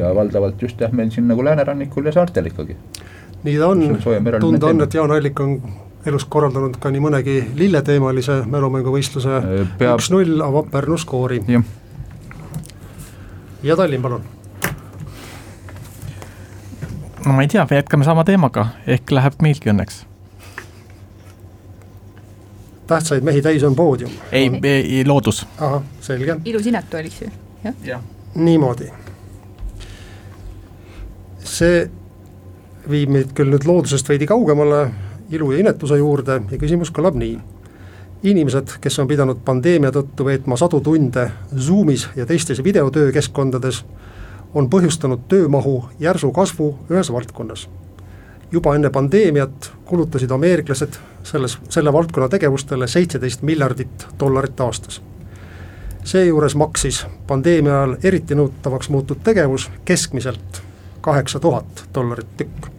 ja 0.00 0.12
valdavalt 0.16 0.62
just 0.62 0.82
jah, 0.82 0.92
meil 0.92 1.14
siin 1.14 1.30
nagu 1.30 1.46
läänerannikul 1.46 2.10
ja 2.10 2.18
saartel 2.18 2.50
ikkagi. 2.50 2.76
nii 3.44 3.58
ta 3.60 3.70
on, 3.70 3.86
tunda 4.40 4.72
on, 4.72 4.86
et 4.86 4.98
Jaan 4.98 5.14
Allik 5.14 5.40
on 5.44 5.58
elus 6.06 6.24
korraldanud 6.28 6.76
ka 6.80 6.90
nii 6.92 7.00
mõnegi 7.00 7.34
lilleteemalise 7.56 8.42
mälumänguvõistluse, 8.50 9.40
üks-null 9.80 10.42
avab 10.44 10.70
Pärnu 10.70 10.98
skoori. 11.00 11.40
ja 13.62 13.76
Tallinn, 13.76 14.02
palun. 14.02 14.24
no 17.26 17.32
ma 17.32 17.42
ei 17.42 17.48
tea, 17.48 17.66
jätkame 17.70 18.04
sama 18.04 18.24
teemaga, 18.24 18.66
ehk 18.86 19.10
läheb 19.10 19.40
meilgi 19.42 19.72
õnneks. 19.72 20.04
tähtsaid 22.86 23.24
mehi 23.24 23.42
täis 23.42 23.64
on 23.64 23.74
poodium. 23.74 24.10
ei, 24.32 24.50
ei, 24.62 25.04
loodus. 25.06 25.46
ahah, 25.58 25.82
selge. 26.00 26.36
ilus 26.44 26.66
inetu 26.66 26.96
oli 26.96 27.10
see, 27.10 27.32
jah 27.64 27.74
ja.? 27.84 28.00
niimoodi. 28.34 28.90
see 31.44 31.90
viib 32.90 33.08
meid 33.08 33.32
küll 33.32 33.48
nüüd 33.54 33.64
loodusest 33.64 34.08
veidi 34.08 34.26
kaugemale 34.26 34.90
ilu 35.34 35.52
ja 35.52 35.58
inetuse 35.58 35.98
juurde 35.98 36.40
ja 36.50 36.58
küsimus 36.58 36.92
kõlab 36.94 37.18
nii. 37.18 37.38
inimesed, 38.24 38.78
kes 38.80 38.98
on 38.98 39.08
pidanud 39.08 39.42
pandeemia 39.44 39.90
tõttu 39.92 40.24
veetma 40.24 40.56
sadu 40.56 40.80
tunde 40.80 41.26
Zoomis 41.58 42.08
ja 42.16 42.26
teistes 42.26 42.62
videotöökeskkondades, 42.64 43.84
on 44.54 44.70
põhjustanud 44.70 45.26
töömahu 45.28 45.84
järsu 46.00 46.32
kasvu 46.32 46.74
ühes 46.90 47.12
valdkonnas. 47.12 47.68
juba 48.52 48.74
enne 48.74 48.90
pandeemiat 48.90 49.72
kulutasid 49.84 50.30
ameeriklased 50.30 50.98
selles, 51.22 51.58
selle 51.68 51.92
valdkonna 51.92 52.28
tegevustele 52.28 52.86
seitseteist 52.86 53.42
miljardit 53.42 54.06
dollarit 54.20 54.60
aastas. 54.60 55.02
seejuures 56.04 56.54
maksis 56.54 57.06
pandeemia 57.26 57.74
ajal 57.82 57.96
eriti 58.02 58.34
nõutavaks 58.34 58.88
muutunud 58.88 59.22
tegevus 59.24 59.70
keskmiselt 59.84 60.62
kaheksa 61.00 61.40
tuhat 61.40 61.84
dollarit 61.94 62.36
tükk 62.36 62.73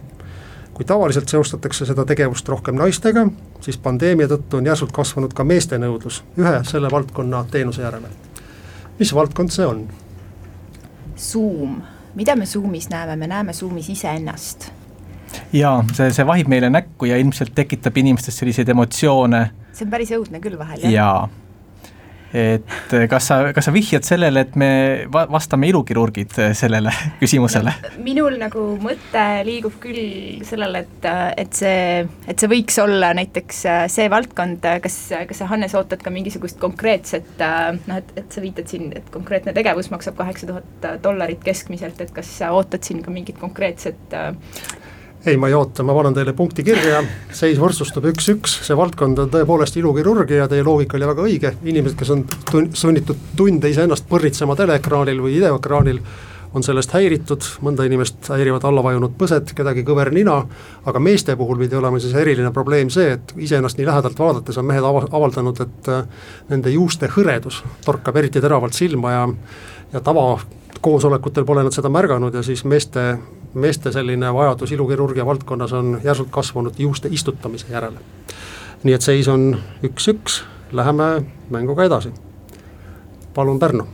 kui 0.75 0.85
tavaliselt 0.85 1.31
seostatakse 1.31 1.85
seda 1.87 2.03
tegevust 2.05 2.49
rohkem 2.51 2.75
naistega, 2.75 3.23
siis 3.63 3.77
pandeemia 3.79 4.27
tõttu 4.27 4.59
on 4.59 4.67
järsult 4.67 4.91
kasvanud 4.95 5.33
ka 5.33 5.45
meeste 5.47 5.79
nõudlus 5.79 6.19
ühe 6.37 6.57
selle 6.67 6.91
valdkonna 6.91 7.45
teenuse 7.51 7.81
järele. 7.81 8.11
mis 8.99 9.13
valdkond 9.15 9.55
see 9.55 9.65
on? 9.65 9.85
Zoom, 11.17 11.79
mida 12.15 12.35
me 12.35 12.45
Zoomis 12.45 12.89
näeme, 12.89 13.15
me 13.15 13.27
näeme 13.27 13.53
Zoomis 13.53 13.89
iseennast. 13.89 14.71
jaa, 15.53 15.85
see, 15.93 16.11
see 16.11 16.27
vahib 16.27 16.51
meile 16.51 16.69
näkku 16.69 17.05
ja 17.05 17.17
ilmselt 17.17 17.55
tekitab 17.55 17.97
inimestes 17.97 18.37
selliseid 18.37 18.69
emotsioone. 18.69 19.49
see 19.71 19.87
on 19.87 19.95
päris 19.95 20.11
õudne 20.11 20.43
küll 20.43 20.59
vahel, 20.59 20.83
jah? 20.83 20.91
jaa 20.91 21.44
et 22.33 22.95
kas 23.09 23.29
sa, 23.29 23.37
kas 23.55 23.67
sa 23.67 23.73
vihjad 23.75 24.05
sellele, 24.07 24.45
et 24.45 24.55
me 24.59 24.69
va-, 25.11 25.25
vastame 25.31 25.69
ilukirurgid 25.71 26.35
sellele 26.57 26.93
küsimusele 27.21 27.73
no,? 27.73 27.91
minul 28.05 28.37
nagu 28.41 28.65
mõte 28.81 29.25
liigub 29.47 29.77
küll 29.83 30.43
sellele, 30.47 30.83
et, 30.85 31.07
et 31.45 31.59
see, 31.59 32.05
et 32.27 32.39
see 32.39 32.51
võiks 32.51 32.79
olla 32.83 33.13
näiteks 33.17 33.61
see 33.93 34.07
valdkond, 34.11 34.65
kas, 34.83 34.99
kas 35.29 35.41
sa, 35.41 35.49
Hannes, 35.51 35.75
ootad 35.77 36.03
ka 36.03 36.13
mingisugust 36.13 36.59
konkreetset 36.61 37.39
noh, 37.39 37.99
et, 37.99 38.15
et 38.19 38.31
sa 38.31 38.43
viitad 38.43 38.69
siin, 38.71 38.89
et 38.97 39.07
konkreetne 39.13 39.53
tegevus 39.55 39.91
maksab 39.93 40.17
kaheksa 40.19 40.49
tuhat 40.49 40.89
dollarit 41.03 41.43
keskmiselt, 41.45 42.01
et 42.01 42.11
kas 42.15 42.29
sa 42.41 42.51
ootad 42.55 42.83
siin 42.85 43.03
ka 43.05 43.13
mingit 43.13 43.39
konkreetset 43.41 44.15
ei, 45.25 45.37
ma 45.37 45.49
ei 45.49 45.55
oota, 45.57 45.83
ma 45.83 45.95
panen 45.97 46.13
teile 46.13 46.33
punkti 46.37 46.63
kirja, 46.65 47.01
seis 47.33 47.57
võrdsustub 47.61 48.05
üks-üks, 48.11 48.59
see 48.67 48.77
valdkond 48.77 49.23
on 49.23 49.33
tõepoolest 49.33 49.77
ilukirurgia, 49.81 50.47
teie 50.51 50.63
loogika 50.65 50.99
oli 50.99 51.09
väga 51.09 51.25
õige, 51.25 51.51
inimesed, 51.65 51.97
kes 51.99 52.13
on 52.13 52.23
tun-, 52.51 52.69
sunnitud 52.77 53.33
tunde 53.37 53.71
iseennast 53.71 54.07
põrnitsema 54.09 54.57
teleekraanil 54.59 55.21
või 55.23 55.37
videoekraanil, 55.39 56.01
on 56.55 56.63
sellest 56.63 56.93
häiritud, 56.95 57.43
mõnda 57.65 57.83
inimest 57.83 58.29
häirivad 58.31 58.63
allavajunud 58.69 59.17
põsed, 59.19 59.49
kedagi 59.57 59.83
kõver 59.83 60.13
nina, 60.15 60.37
aga 60.87 61.01
meeste 61.03 61.35
puhul 61.35 61.59
pidi 61.59 61.75
olema 61.75 61.99
siis 61.99 62.15
eriline 62.15 62.53
probleem 62.55 62.91
see, 62.93 63.17
et 63.17 63.33
iseennast 63.35 63.81
nii 63.81 63.89
lähedalt 63.89 64.21
vaadates 64.21 64.61
on 64.61 64.69
mehed 64.69 64.85
ava-, 64.87 65.07
avaldanud, 65.09 65.59
et 65.65 65.89
äh, 65.91 66.05
nende 66.53 66.71
juuste 66.71 67.09
hõredus 67.11 67.59
torkab 67.83 68.21
eriti 68.21 68.43
teravalt 68.43 68.77
silma 68.77 69.11
ja 69.11 69.25
ja 69.93 70.01
tavakoosolekutel 70.01 71.45
pole 71.45 71.63
nad 71.63 71.75
seda 71.75 71.91
märganud 71.93 72.33
ja 72.33 72.41
siis 72.43 72.63
meeste 72.67 73.03
meeste 73.55 73.91
selline 73.91 74.33
vajadus 74.33 74.71
ilukirurgia 74.71 75.25
valdkonnas 75.25 75.73
on 75.73 75.99
järsult 76.03 76.29
kasvanud 76.31 76.73
juuste 76.77 77.07
istutamise 77.11 77.65
järele. 77.69 77.99
nii 78.83 78.93
et 78.93 79.01
seis 79.01 79.27
on 79.27 79.55
üks-üks, 79.83 80.43
läheme 80.71 81.25
mänguga 81.49 81.83
edasi. 81.83 82.11
palun, 83.33 83.59
Pärnu 83.59 83.87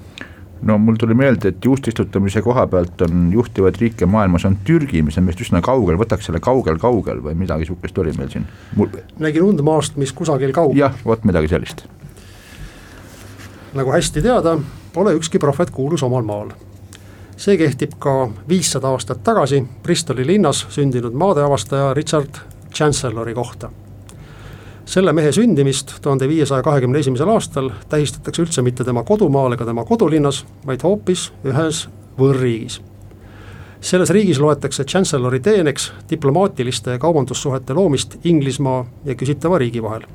no 0.62 0.77
mul 0.77 0.96
tuli 0.96 1.13
meelde, 1.13 1.50
et 1.50 1.65
juuste 1.65 1.89
istutamise 1.89 2.41
koha 2.41 2.68
pealt 2.68 3.01
on 3.01 3.30
juhtivaid 3.34 3.77
riike 3.82 4.06
maailmas 4.06 4.46
on 4.46 4.58
Türgi, 4.63 5.01
mis 5.01 5.18
on 5.18 5.25
meist 5.25 5.41
üsna 5.41 5.62
kaugel, 5.62 5.98
võtaks 5.98 6.30
selle 6.30 6.39
kaugel-kaugel 6.39 7.22
või 7.24 7.38
midagi 7.38 7.65
sihukest 7.70 7.98
oli 7.98 8.13
meil 8.18 8.30
siin 8.34 8.46
mul.... 8.75 8.89
nägin 9.20 9.46
und 9.46 9.62
maast, 9.65 9.98
mis 9.98 10.13
kusagil 10.13 10.53
kaugel. 10.53 10.77
jah, 10.77 10.98
vot 11.06 11.25
midagi 11.25 11.53
sellist. 11.53 11.86
nagu 13.74 13.94
hästi 13.94 14.22
teada, 14.22 14.58
pole 14.94 15.15
ükski 15.18 15.39
prohvet 15.39 15.74
kuulus 15.74 16.03
omal 16.03 16.25
maal 16.25 16.53
see 17.41 17.57
kehtib 17.57 17.95
ka 18.00 18.29
viissada 18.50 18.91
aastat 18.93 19.24
tagasi 19.25 19.63
Bristoli 19.83 20.25
linnas 20.27 20.65
sündinud 20.69 21.15
maadeavastaja 21.17 21.93
Richard 21.93 22.38
Chancellori 22.74 23.33
kohta. 23.33 23.71
selle 24.86 25.13
mehe 25.13 25.31
sündimist 25.31 25.93
tuhande 26.01 26.27
viiesaja 26.27 26.63
kahekümne 26.63 27.00
esimesel 27.00 27.29
aastal 27.29 27.69
tähistatakse 27.89 28.41
üldse 28.41 28.62
mitte 28.62 28.83
tema 28.83 29.03
kodumaal 29.03 29.53
ega 29.53 29.65
tema 29.65 29.86
kodulinnas, 29.86 30.45
vaid 30.65 30.83
hoopis 30.83 31.31
ühes 31.45 31.88
võõrriigis. 32.19 32.81
selles 33.81 34.10
riigis 34.10 34.39
loetakse 34.39 34.83
Chancellori 34.83 35.39
teeneks 35.39 35.93
diplomaatiliste 36.10 37.00
kaubandussuhete 37.00 37.74
loomist 37.74 38.17
Inglismaa 38.24 38.86
ja 39.05 39.15
küsitava 39.15 39.57
riigi 39.57 39.83
vahel 39.83 40.05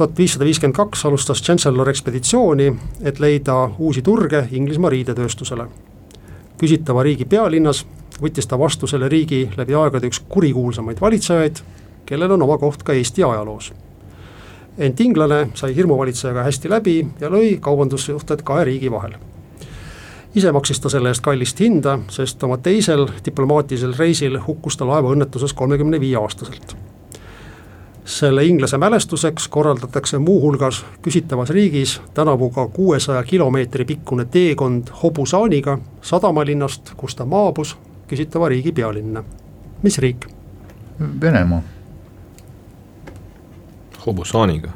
tuhat 0.00 0.18
viissada 0.18 0.44
viiskümmend 0.44 0.76
kaks 0.76 1.04
alustas 1.06 1.42
Chancellor 1.42 1.88
ekspeditsiooni, 1.88 2.72
et 3.04 3.18
leida 3.20 3.70
uusi 3.78 4.02
turge 4.02 4.46
Inglismaa 4.50 4.90
riidetööstusele. 4.90 5.66
küsitava 6.60 7.02
riigi 7.02 7.24
pealinnas 7.24 7.84
võttis 8.22 8.48
ta 8.48 8.58
vastu 8.58 8.86
selle 8.86 9.08
riigi 9.08 9.50
läbi 9.56 9.74
aegade 9.74 10.08
üks 10.08 10.22
kurikuulsamaid 10.28 11.00
valitsejaid, 11.00 11.60
kellel 12.06 12.32
on 12.32 12.42
oma 12.42 12.58
koht 12.58 12.82
ka 12.82 12.92
Eesti 12.92 13.24
ajaloos. 13.24 13.72
ent 14.78 15.00
inglane 15.00 15.50
sai 15.54 15.76
hirmuvalitsejaga 15.76 16.42
hästi 16.42 16.70
läbi 16.70 17.06
ja 17.20 17.28
lõi 17.28 17.58
kaubandussuhted 17.60 18.42
kahe 18.42 18.64
riigi 18.64 18.90
vahel. 18.90 19.18
ise 20.34 20.52
maksis 20.52 20.80
ta 20.80 20.88
selle 20.88 21.08
eest 21.08 21.20
kallist 21.20 21.60
hinda, 21.60 21.98
sest 22.08 22.42
oma 22.42 22.56
teisel 22.56 23.06
diplomaatilisel 23.24 23.94
reisil 23.98 24.40
hukkus 24.46 24.76
ta 24.76 24.86
laevaõnnetuses 24.86 25.52
kolmekümne 25.52 26.00
viie 26.00 26.16
aastaselt 26.16 26.76
selle 28.04 28.44
inglase 28.44 28.78
mälestuseks 28.78 29.48
korraldatakse 29.48 30.18
muuhulgas 30.18 30.84
küsitavas 31.02 31.50
riigis 31.50 32.00
tänavu 32.14 32.50
ka 32.50 32.68
kuuesaja 32.68 33.22
kilomeetri 33.22 33.84
pikkune 33.84 34.24
teekond 34.24 34.88
hobusaaniga 35.02 35.78
sadamalinnast, 36.02 36.92
kust 36.96 37.18
ta 37.18 37.24
maabus, 37.24 37.76
küsitava 38.08 38.48
riigi 38.48 38.72
pealinna. 38.72 39.24
mis 39.82 39.98
riik? 39.98 40.26
Venemaa. 41.20 41.62
hobusaaniga? 44.06 44.70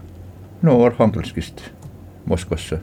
no 0.62 0.84
Arhangelskist 0.84 1.60
Moskvasse 2.26 2.80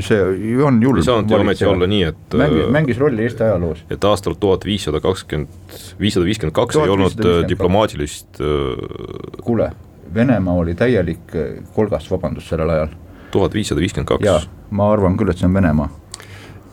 see 0.00 0.20
on 0.64 0.82
julm. 0.82 0.96
ei 0.96 1.02
saanud 1.02 1.30
ju 1.30 1.36
ometi 1.38 1.66
olla 1.66 1.86
nii, 1.86 2.02
et 2.02 2.34
mängis, 2.34 2.62
äh, 2.64 2.70
mängis 2.72 2.98
rolli 2.98 3.22
Eesti 3.22 3.42
ajaloos. 3.46 3.84
et 3.90 4.04
aastal 4.04 4.34
tuhat 4.40 4.64
viissada 4.64 5.00
kakskümmend, 5.00 5.76
viissada 6.00 6.26
viiskümmend 6.26 6.54
kaks 6.56 6.78
ei 6.80 6.94
olnud 6.94 7.20
äh, 7.22 7.42
diplomaatilist 7.48 8.40
äh, 8.40 9.44
kuule, 9.44 9.70
Venemaa 10.14 10.54
oli 10.54 10.74
täielik 10.78 11.32
kolgas, 11.74 12.10
vabandust, 12.10 12.48
sellel 12.48 12.70
ajal. 12.70 12.88
tuhat 13.30 13.54
viissada 13.54 13.80
viiskümmend 13.80 14.10
kaks? 14.10 14.50
ma 14.70 14.90
arvan 14.92 15.16
küll, 15.18 15.30
et 15.30 15.38
see 15.38 15.46
on 15.46 15.54
Venemaa. 15.54 15.88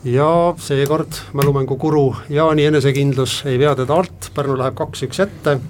ja 0.04 0.28
seekord 0.58 1.20
mälumängu 1.32 1.76
guru 1.78 2.08
Jaani 2.28 2.66
enesekindlus 2.72 3.42
ei 3.46 3.58
vea 3.58 3.76
teda 3.78 4.00
alt, 4.02 4.30
Pärnu 4.34 4.58
läheb 4.58 4.74
kaks-üks 4.78 5.22
ette, 5.22 5.60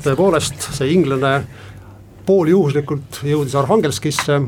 tõepoolest 0.00 0.70
see 0.72 0.88
inglane 0.96 1.42
pooljuhuslikult 2.24 3.20
jõudis 3.28 3.54
Arhangelskisse 3.60 4.40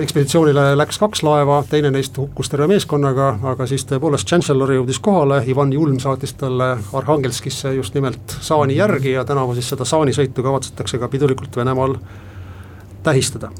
ekspeditsioonile 0.00 0.76
läks 0.76 0.96
kaks 0.98 1.20
laeva, 1.22 1.58
teine 1.68 1.90
neist 1.92 2.16
hukkus 2.16 2.48
terve 2.48 2.66
meeskonnaga, 2.70 3.26
aga 3.50 3.66
siis 3.68 3.84
tõepoolest 3.88 4.28
Chancellor 4.28 4.70
jõudis 4.72 5.00
kohale, 5.04 5.42
Ivan 5.48 5.72
Julm 5.72 5.98
saatis 6.00 6.32
talle 6.40 6.70
Arhangelskisse 6.96 7.74
just 7.76 7.94
nimelt 7.94 8.36
saani 8.40 8.78
järgi 8.78 9.12
ja 9.12 9.24
tänavu 9.28 9.54
siis 9.54 9.68
seda 9.68 9.84
saanisõitu 9.84 10.44
kavatsetakse 10.44 10.98
ka 10.98 11.08
pidulikult 11.12 11.56
Venemaal 11.56 11.98
tähistada. 13.02 13.50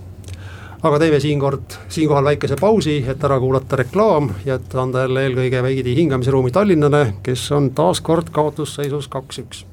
aga 0.83 0.99
teeme 0.99 1.21
siinkord, 1.21 1.77
siinkohal 1.89 2.25
väikese 2.25 2.57
pausi, 2.61 3.05
et 3.09 3.25
ära 3.25 3.39
kuulata 3.41 3.77
reklaam 3.77 4.31
ja 4.45 4.55
et 4.55 4.75
anda 4.75 5.05
jälle 5.05 5.27
eelkõige 5.27 5.63
veidi 5.63 5.95
hingamisruumi 5.97 6.51
Tallinnale, 6.51 7.15
kes 7.23 7.53
on 7.53 7.71
taas 7.71 8.01
kord 8.01 8.31
kaotusseisus 8.33 9.09
kaks-üks 9.09 9.67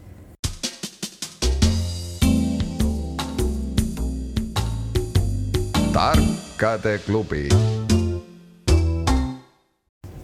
tarkade 6.00 6.98
klubi. 7.06 7.50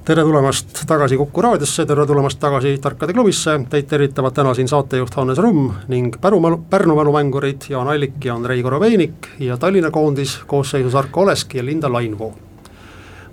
tere 0.05 0.22
tulemast 0.24 0.86
tagasi 0.88 1.17
Kuku 1.17 1.41
raadiosse, 1.41 1.86
tere 1.86 2.05
tulemast 2.05 2.39
tagasi 2.39 2.77
Tarkade 2.77 3.13
klubisse, 3.13 3.58
teid 3.70 3.89
tervitavad 3.91 4.32
täna 4.38 4.53
siin 4.55 4.72
saatejuht 4.72 5.17
Hannes 5.20 5.41
Rumm 5.44 5.74
ning 5.91 6.15
Pärnu 6.22 6.62
Pärnu 6.70 6.96
mälumängurid 6.96 7.67
Jaan 7.70 7.88
Allik 7.91 8.25
ja 8.25 8.36
Andrei 8.36 8.63
Korobeinik 8.63 9.27
ja 9.39 9.58
Tallinna 9.58 9.91
koondis 9.91 10.38
koosseisus 10.48 10.96
Arko 10.96 11.22
Olesk 11.22 11.55
ja 11.55 11.65
Linda 11.65 11.91
Lainvoo. 11.91 12.32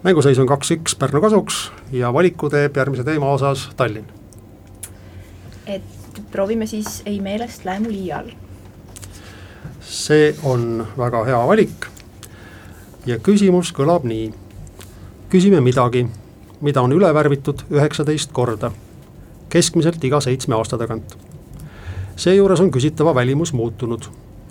mänguseis 0.03 0.39
on 0.39 0.49
kaks-üks 0.49 0.99
Pärnu 0.99 1.21
kasuks 1.21 1.73
ja 1.93 2.13
valiku 2.13 2.51
teeb 2.51 2.77
järgmise 2.77 3.05
teema 3.05 3.31
osas 3.31 3.71
Tallinn. 3.77 4.11
et 5.67 6.23
proovime 6.33 6.67
siis 6.67 7.03
Ei 7.07 7.21
meelest 7.21 7.65
läämu 7.65 7.89
liial. 7.89 8.35
see 9.81 10.35
on 10.43 10.87
väga 10.99 11.25
hea 11.25 11.47
valik 11.47 11.92
ja 13.07 13.19
küsimus 13.19 13.73
kõlab 13.75 14.05
nii. 14.07 14.31
küsime 15.31 15.61
midagi, 15.61 16.07
mida 16.61 16.83
on 16.83 16.93
üle 16.93 17.09
värvitud 17.15 17.65
üheksateist 17.71 18.33
korda, 18.33 18.71
keskmiselt 19.51 20.05
iga 20.05 20.21
seitsme 20.21 20.55
aasta 20.55 20.79
tagant. 20.79 21.17
seejuures 22.17 22.61
on 22.61 22.71
küsitava 22.71 23.15
välimus 23.15 23.53
muutunud, 23.53 24.07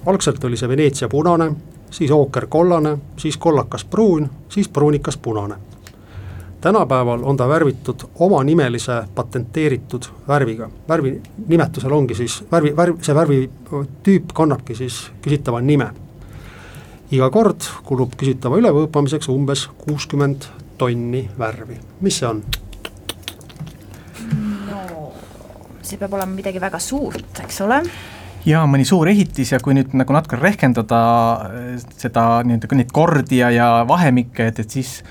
algselt 0.06 0.44
oli 0.44 0.58
see 0.58 0.70
Veneetsia 0.70 1.10
punane, 1.10 1.52
siis 1.92 2.12
ookerkollane, 2.12 2.98
siis 3.18 3.38
kollakas 3.38 3.86
pruun, 3.86 4.30
siis 4.50 4.70
pruunikas 4.70 5.18
punane. 5.18 5.56
tänapäeval 6.62 7.24
on 7.24 7.38
ta 7.38 7.50
värvitud 7.50 8.04
omanimelise 8.20 9.04
patenteeritud 9.16 10.06
värviga, 10.28 10.70
värvi 10.90 11.22
nimetusel 11.48 11.92
ongi 11.92 12.16
siis 12.16 12.44
värvi, 12.52 12.76
värv, 12.76 13.00
see 13.02 13.16
värvitüüp 13.16 14.34
kannabki 14.34 14.76
siis 14.76 15.12
küsitava 15.22 15.62
nime 15.62 15.94
iga 17.12 17.28
kord 17.34 17.67
kulub 17.88 18.15
küsitava 18.19 18.60
ülevõõpamiseks 18.62 19.30
umbes 19.34 19.65
kuuskümmend 19.84 20.47
tonni 20.80 21.26
värvi, 21.39 21.78
mis 22.02 22.19
see 22.21 22.28
on? 22.30 22.41
no 24.69 25.12
see 25.82 26.00
peab 26.00 26.15
olema 26.15 26.32
midagi 26.32 26.62
väga 26.63 26.80
suurt, 26.80 27.43
eks 27.43 27.62
ole 27.65 27.82
jaa, 28.47 28.63
mõni 28.69 28.86
suur 28.88 29.10
ehitis 29.12 29.52
ja 29.54 29.60
kui 29.63 29.76
nüüd 29.78 29.95
nagu 29.97 30.15
natuke 30.15 30.39
rehkendada 30.39 31.02
eh, 31.50 31.74
seda 32.00 32.28
nii-öelda 32.47 32.80
neid 32.80 32.93
kordi 32.95 33.41
ja, 33.41 33.52
ja 33.54 33.67
vahemikke, 33.88 34.47
et, 34.52 34.62
et 34.63 34.78
siis 34.80 35.02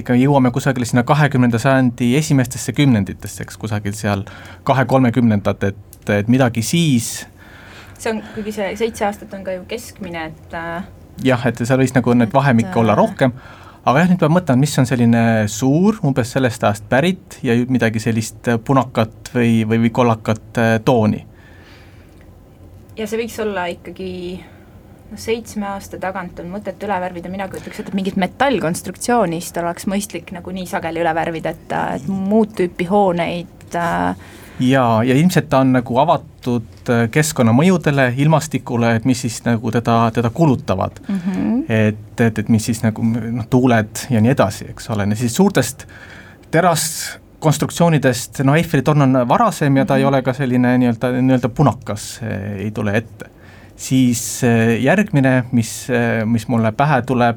ikka 0.00 0.14
jõuame 0.14 0.52
kusagile 0.54 0.86
sinna 0.86 1.02
kahekümnenda 1.06 1.58
sajandi 1.58 2.14
esimestesse 2.18 2.72
kümnenditesse, 2.72 3.44
eks 3.44 3.58
kusagil 3.60 3.94
seal 3.98 4.24
kahe-kolmekümnendad, 4.68 5.66
et, 5.70 6.10
et 6.14 6.30
midagi 6.30 6.62
siis 6.66 7.10
see 8.00 8.14
on, 8.14 8.22
kuigi 8.34 8.54
see 8.56 8.72
seitse 8.80 9.04
aastat 9.06 9.34
on 9.36 9.44
ka 9.44 9.54
ju 9.58 9.66
keskmine, 9.68 10.30
et 10.30 10.56
äh, 10.56 10.86
jah, 11.24 11.46
et 11.48 11.64
seal 11.64 11.80
võis 11.80 11.94
nagu 11.96 12.14
neid 12.16 12.32
vahemikke 12.34 12.80
olla 12.80 12.96
rohkem, 12.98 13.32
aga 13.84 14.02
jah, 14.02 14.12
nüüd 14.12 14.20
peab 14.22 14.34
mõtlema, 14.34 14.62
mis 14.62 14.76
on 14.80 14.88
selline 14.88 15.24
suur, 15.52 16.00
umbes 16.06 16.32
sellest 16.36 16.64
ajast 16.66 16.86
pärit 16.90 17.40
ja 17.46 17.56
midagi 17.68 18.02
sellist 18.02 18.52
punakat 18.66 19.32
või, 19.34 19.60
või, 19.68 19.84
või 19.86 19.92
kollakat 20.00 20.62
äh, 20.62 20.72
tooni. 20.84 21.24
ja 22.96 23.06
see 23.06 23.20
võiks 23.22 23.38
olla 23.42 23.66
ikkagi 23.72 24.10
noh, 25.10 25.20
seitsme 25.20 25.70
aasta 25.74 26.00
tagant 26.02 26.42
on 26.42 26.50
mõtet 26.52 26.82
üle 26.86 27.00
värvida, 27.02 27.32
mina 27.32 27.48
kujutaks 27.48 27.80
ette, 27.80 27.90
et 27.92 27.98
mingit 27.98 28.20
metallkonstruktsioonist 28.20 29.56
oleks 29.62 29.88
mõistlik 29.90 30.34
nagu 30.36 30.52
nii 30.54 30.68
sageli 30.68 31.02
üle 31.02 31.14
värvida, 31.16 31.54
et, 31.56 31.74
et 32.00 32.06
muud 32.10 32.52
tüüpi 32.58 32.88
hooneid 32.90 33.78
äh, 33.78 34.28
ja, 34.60 35.02
ja 35.04 35.14
ilmselt 35.14 35.48
ta 35.50 35.62
on 35.64 35.72
nagu 35.74 35.98
avatud 36.02 36.90
äh, 36.92 37.06
keskkonnamõjudele, 37.12 38.10
ilmastikule, 38.22 38.94
et 38.98 39.08
mis 39.08 39.20
siis 39.24 39.40
nagu 39.46 39.72
teda, 39.72 40.10
teda 40.14 40.30
kulutavad 40.34 41.00
mm. 41.08 41.20
-hmm. 41.24 41.64
et, 41.68 42.20
et, 42.20 42.38
et 42.38 42.48
mis 42.48 42.64
siis 42.64 42.82
nagu 42.84 43.04
noh, 43.04 43.46
tuuled 43.50 44.06
ja 44.10 44.20
nii 44.20 44.30
edasi, 44.30 44.70
eks 44.70 44.90
ole, 44.90 45.08
siis 45.16 45.34
suurtest 45.36 45.86
teraskonstruktsioonidest, 46.50 48.42
no 48.44 48.54
Eiffeli 48.54 48.82
torn 48.82 49.02
on 49.02 49.28
varasem 49.28 49.76
ja 49.76 49.84
ta 49.84 49.94
mm 49.94 49.96
-hmm. 49.96 49.98
ei 49.98 50.04
mhm. 50.04 50.08
ole 50.08 50.22
ka 50.22 50.32
selline 50.32 50.78
nii-öelda, 50.78 51.12
nii-öelda 51.22 51.48
punakas, 51.48 52.20
ei 52.56 52.70
tule 52.70 52.96
ette. 52.96 53.30
siis 53.76 54.44
äh, 54.44 54.82
järgmine, 54.82 55.44
mis, 55.52 55.88
äh, 55.90 56.26
mis 56.26 56.48
mulle 56.48 56.72
pähe 56.72 57.02
tuleb, 57.02 57.36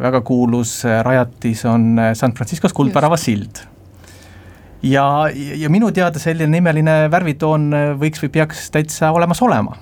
väga 0.00 0.20
kuulus 0.20 0.84
rajatis 1.02 1.64
on 1.64 2.00
San 2.14 2.32
Franciscos 2.32 2.72
Kuldvärava 2.72 3.16
sild 3.16 3.70
ja, 4.82 5.04
ja 5.32 5.70
minu 5.72 5.90
teada 5.94 6.22
selline 6.22 6.62
imeline 6.62 6.96
värvitoon 7.12 7.70
võiks 8.00 8.22
või 8.24 8.34
peaks 8.40 8.68
täitsa 8.74 9.12
olemas 9.16 9.42
olema 9.44 9.76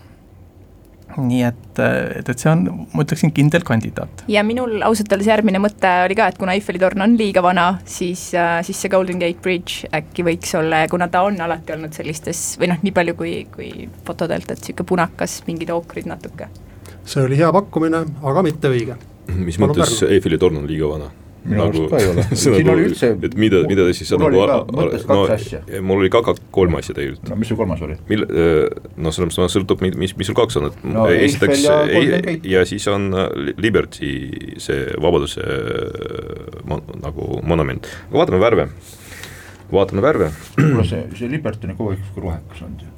nii 1.18 1.42
et, 1.46 1.80
et, 1.80 2.28
et 2.28 2.38
see 2.38 2.50
on, 2.50 2.64
ma 2.92 3.04
ütleksin, 3.04 3.32
kindel 3.34 3.64
kandidaat. 3.66 4.24
ja 4.30 4.44
minul 4.46 4.78
ausalt 4.86 5.12
öeldes 5.12 5.30
järgmine 5.30 5.60
mõte 5.62 5.90
oli 6.04 6.16
ka, 6.18 6.28
et 6.30 6.38
kuna 6.40 6.54
Eiffeli 6.56 6.80
torn 6.82 7.02
on 7.04 7.16
liiga 7.18 7.42
vana, 7.44 7.68
siis, 7.88 8.28
siis 8.66 8.82
see 8.84 8.92
Golden 8.92 9.20
Gate 9.22 9.42
Bridge 9.44 9.88
äkki 9.94 10.26
võiks 10.26 10.54
olla, 10.58 10.84
kuna 10.90 11.08
ta 11.12 11.24
on 11.26 11.40
alati 11.44 11.74
olnud 11.74 11.96
sellistes 11.96 12.42
või 12.60 12.72
noh, 12.72 12.82
nii 12.84 12.94
palju 12.94 13.16
kui, 13.18 13.34
kui 13.54 13.88
fotodelt, 14.06 14.50
et 14.50 14.62
niisugune 14.62 14.92
punakas, 14.92 15.40
mingid 15.48 15.72
ookrid 15.74 16.08
natuke. 16.10 16.50
see 17.08 17.24
oli 17.24 17.40
hea 17.40 17.50
pakkumine, 17.54 18.04
aga 18.32 18.44
mitte 18.46 18.70
õige. 18.72 18.98
mis 19.34 19.58
mõttes 19.60 20.02
Eiffeli 20.08 20.38
torn 20.38 20.62
on 20.62 20.68
liiga 20.70 20.92
vana? 20.92 21.10
Minu 21.44 21.62
arust 21.64 21.80
nagu, 21.80 21.90
ka 21.92 22.00
ei 22.02 22.08
ole 22.10 22.24
siin 22.42 22.70
oli 22.72 22.86
üldse 22.88 23.10
et 23.28 23.36
mida, 23.38 23.62
mida 23.70 23.86
te 23.86 23.94
siis 23.96 24.10
nagu 24.14 24.30
mõttes 24.74 25.06
no, 25.08 25.22
mul 25.86 26.02
oli 26.02 26.10
ka 26.12 26.22
kolm 26.54 26.78
asja 26.80 26.96
tegelikult. 26.96 27.30
no 27.30 27.38
mis 27.40 27.50
sul 27.52 27.60
kolmas 27.60 27.82
oli? 27.86 27.96
mil-, 28.10 28.26
noh, 28.26 29.14
selles 29.14 29.38
mõttes 29.38 29.56
sõltub, 29.56 29.84
mis, 29.86 30.14
mis 30.18 30.28
sul 30.30 30.38
kaks 30.38 30.60
on, 30.60 30.68
et 30.72 30.84
no, 30.88 31.06
esiteks 31.14 31.64
ja, 31.64 31.78
ei, 31.88 32.38
ja 32.54 32.64
siis 32.68 32.86
on 32.92 33.10
Liberty 33.56 34.12
see 34.62 34.86
vabaduse 35.00 35.44
mon, 36.68 36.84
nagu 37.04 37.40
monument, 37.46 37.90
aga 38.08 38.22
vaatame 38.22 38.42
värve, 38.42 38.68
vaatame 39.72 40.04
värve. 40.04 40.30
kuule 40.58 40.86
see, 40.88 41.04
see 41.18 41.32
Liberty 41.32 41.70
on 41.70 41.78
kogu 41.78 41.96
aeg 41.96 42.22
rohekas 42.22 42.64
olnud 42.66 42.86
ju 42.86 42.97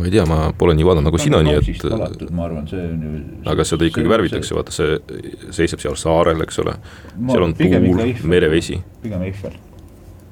ma 0.00 0.08
ei 0.08 0.14
tea, 0.14 0.26
ma 0.28 0.38
pole 0.56 0.74
nii 0.78 0.86
vana 0.86 1.04
nagu 1.04 1.20
sina, 1.20 1.42
nii 1.44 1.56
et 1.60 1.82
ma 2.34 2.46
arvan, 2.46 2.68
see 2.70 2.82
on 2.82 3.02
ju 3.04 3.50
aga 3.52 3.66
seda 3.68 3.88
ikkagi 3.88 4.06
see, 4.06 4.12
värvitakse, 4.14 4.56
vaata 4.56 4.74
see 4.74 4.98
seisab 5.56 5.82
seal 5.84 5.98
saarel, 6.00 6.40
eks 6.46 6.62
ole, 6.64 6.76
seal 7.30 7.46
on 7.46 7.56
tuul, 7.58 8.00
merevesi. 8.32 8.80
pigem 9.04 9.26
Eiffel. 9.28 9.58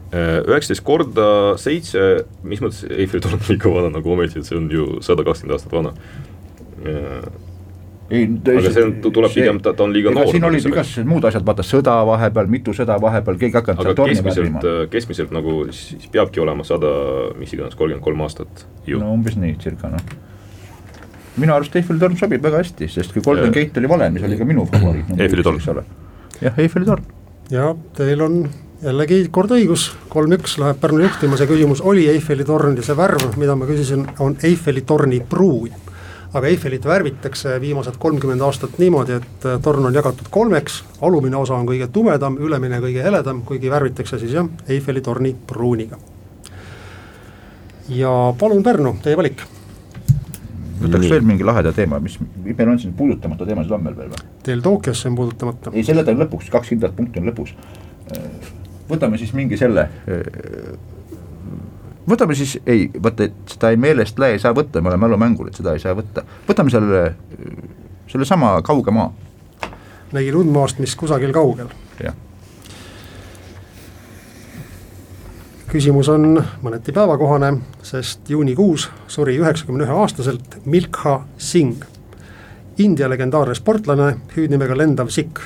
Äh, 0.09 0.39
üheksateist 0.49 0.85
korda 0.87 1.29
seitse, 1.61 2.05
mis 2.49 2.63
mõttes 2.65 2.87
Eiffeli 2.89 3.21
torn 3.25 3.37
on 3.37 3.45
liiga 3.45 3.73
vana 3.75 3.93
nagu 3.93 4.15
ometi, 4.15 4.41
et 4.41 4.49
see 4.49 4.57
on 4.57 4.71
ju 4.73 5.03
sada 5.05 5.27
kakskümmend 5.27 5.59
aastat 5.59 5.75
vana. 5.77 5.93
Äh, 6.81 7.29
ei, 8.11 8.29
aga 8.55 8.71
see 8.73 8.85
on, 8.87 8.93
tuleb 9.05 9.33
see, 9.33 9.43
pigem, 9.43 9.59
ta, 9.65 9.75
ta 9.77 9.85
on 9.85 9.93
liiga 9.93 10.13
noor. 10.15 10.31
siin 10.33 10.45
olid 10.49 10.65
igasugused 10.65 11.09
muud 11.09 11.27
asjad, 11.29 11.45
vaata 11.45 11.65
sõda 11.67 11.97
vahepeal, 12.09 12.49
mitu 12.51 12.73
sõda 12.77 12.97
vahepeal, 13.03 13.37
keegi 13.41 13.59
hakanud 13.59 13.91
aga 13.93 14.07
keskmiselt, 14.09 14.65
äh, 14.65 14.79
keskmiselt 14.93 15.35
nagu 15.35 15.59
siis 15.77 16.09
peabki 16.13 16.41
olema 16.41 16.65
sada, 16.65 16.93
mis 17.39 17.53
iganes, 17.53 17.77
kolmkümmend 17.77 18.05
kolm 18.05 18.25
aastat 18.25 18.65
ju. 18.89 19.01
no 19.03 19.13
umbes 19.13 19.37
nii, 19.41 19.59
circa 19.61 19.91
noh. 19.93 20.15
minu 21.37 21.57
arust 21.57 21.77
Eiffeli 21.77 22.01
torn 22.01 22.17
sobib 22.21 22.45
väga 22.49 22.63
hästi, 22.63 22.89
sest 22.95 23.13
kui 23.13 23.25
Golden 23.25 23.53
Gate 23.55 23.83
oli 23.83 23.91
vale, 23.93 24.09
mis 24.15 24.25
oli 24.25 24.39
ka 24.41 24.49
minu 24.49 24.65
favoriit. 24.71 25.13
Eiffeli 25.19 25.45
torn. 25.45 25.85
jah, 26.41 26.57
Eiffeli 26.57 26.89
torn. 26.89 27.13
ja 27.53 27.75
teil 27.99 28.25
on 28.25 28.41
jällegi 28.85 29.21
kord 29.35 29.53
õigus, 29.53 29.91
kolm-üks 30.09 30.57
läheb 30.63 30.81
Pärnu 30.81 31.03
juhtima, 31.05 31.37
see 31.37 31.51
küsimus 31.51 31.85
oli 31.85 32.07
Eiffeli 32.09 32.47
torn 32.49 32.79
ja 32.79 32.87
see 32.87 32.97
värv, 32.97 33.37
mida 33.37 33.59
ma 33.59 33.69
küsisin, 33.69 34.07
on 34.25 34.39
Eiffeli 34.49 34.87
torni 34.89 35.21
pruun 35.21 35.88
aga 36.35 36.49
Eiffelit 36.51 36.85
värvitakse 36.85 37.57
viimased 37.61 37.97
kolmkümmend 37.99 38.43
aastat 38.45 38.79
niimoodi, 38.79 39.19
et 39.21 39.47
äh, 39.49 39.61
torn 39.65 39.89
on 39.89 39.95
jagatud 39.95 40.29
kolmeks, 40.31 40.83
alumine 41.05 41.39
osa 41.41 41.57
on 41.57 41.69
kõige 41.69 41.89
tumedam, 41.93 42.37
ülemine 42.41 42.81
kõige 42.85 43.05
heledam, 43.05 43.43
kuigi 43.49 43.71
värvitakse 43.73 44.21
siis 44.21 44.35
jah, 44.37 44.49
Eiffeli 44.69 45.01
torni 45.05 45.35
pruuniga. 45.47 45.99
ja 47.89 48.11
palun 48.39 48.63
Pärnu, 48.63 48.97
teie 49.03 49.17
valik. 49.17 49.43
võtaks 50.83 51.09
veel 51.11 51.25
mingi 51.25 51.45
laheda 51.45 51.73
teema, 51.73 52.01
mis, 52.01 52.19
meil 52.45 52.69
on 52.69 52.79
siin 52.79 52.93
puudutamata 52.93 53.47
teemasid 53.47 53.73
on 53.73 53.83
meil 53.83 53.97
veel 53.97 54.13
või? 54.13 54.29
Teil 54.45 54.61
Tokyosse 54.63 55.09
on 55.09 55.17
puudutamata. 55.17 55.73
ei, 55.73 55.85
selle 55.85 56.05
ta 56.05 56.13
on 56.13 56.21
lõpuks, 56.27 56.53
kaks 56.53 56.75
kindlat 56.75 56.97
punkti 56.97 57.23
on 57.23 57.33
lõpus. 57.33 57.57
võtame 58.91 59.19
siis 59.19 59.33
mingi 59.33 59.57
selle 59.57 59.89
võtame 62.09 62.35
siis, 62.35 62.59
ei, 62.67 62.89
vaata, 63.03 63.29
et 63.29 63.55
seda 63.55 63.73
ei 63.73 63.81
meelest 63.81 64.19
lähe 64.19 64.37
ei 64.37 64.43
saa 64.43 64.55
võtta, 64.57 64.83
me 64.83 64.93
oleme 64.93 65.07
mälumängur, 65.07 65.49
et 65.49 65.59
seda 65.59 65.75
ei 65.77 65.83
saa 65.83 65.97
võtta, 65.99 66.25
võtame 66.49 66.73
selle, 66.73 67.03
sellesama 68.11 68.57
kauge 68.67 68.95
maa. 68.95 69.13
nägin 70.13 70.37
undmaast, 70.37 70.79
mis 70.79 70.97
kusagil 70.97 71.33
kaugel. 71.33 71.69
jah. 72.03 72.17
küsimus 75.69 76.09
on 76.09 76.41
mõneti 76.65 76.93
päevakohane, 76.97 77.53
sest 77.83 78.31
juunikuus 78.31 78.89
suri 79.07 79.37
üheksakümne 79.37 79.85
ühe 79.85 80.01
aastaselt 80.01 80.57
Milkha 80.65 81.21
Singh. 81.37 81.85
India 82.79 83.09
legendaarne 83.11 83.55
sportlane, 83.55 84.17
hüüdnimega 84.37 84.77
lendav 84.77 85.09
sikk. 85.11 85.41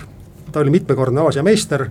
ta 0.53 0.61
oli 0.61 0.70
mitmekordne 0.70 1.20
Aasia 1.20 1.42
meister 1.42 1.88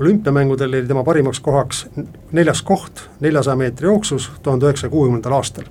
olümpiamängudel 0.00 0.68
oli 0.68 0.86
tema 0.86 1.04
parimaks 1.04 1.40
kohaks 1.40 1.86
neljas 2.32 2.62
koht 2.62 3.00
neljasaja 3.20 3.56
meetri 3.56 3.86
jooksus 3.86 4.30
tuhande 4.42 4.66
üheksasaja 4.66 4.90
kuuekümnendal 4.90 5.32
aastal. 5.32 5.64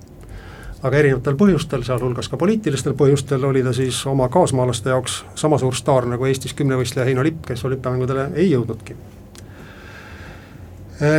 aga 0.84 0.98
erinevatel 0.98 1.36
põhjustel, 1.36 1.82
sealhulgas 1.84 2.30
ka 2.30 2.38
poliitilistel 2.38 2.94
põhjustel, 2.94 3.44
oli 3.44 3.64
ta 3.64 3.74
siis 3.74 3.98
oma 4.08 4.30
kaasmaalaste 4.30 4.90
jaoks 4.90 5.24
sama 5.36 5.58
suur 5.58 5.76
staar 5.76 6.06
nagu 6.06 6.26
Eestis 6.26 6.54
kümnevõistleja 6.54 7.06
Heino 7.06 7.24
Lipp, 7.24 7.42
kes 7.48 7.66
olümpiamängudele 7.66 8.30
ei 8.36 8.52
jõudnudki. 8.52 8.96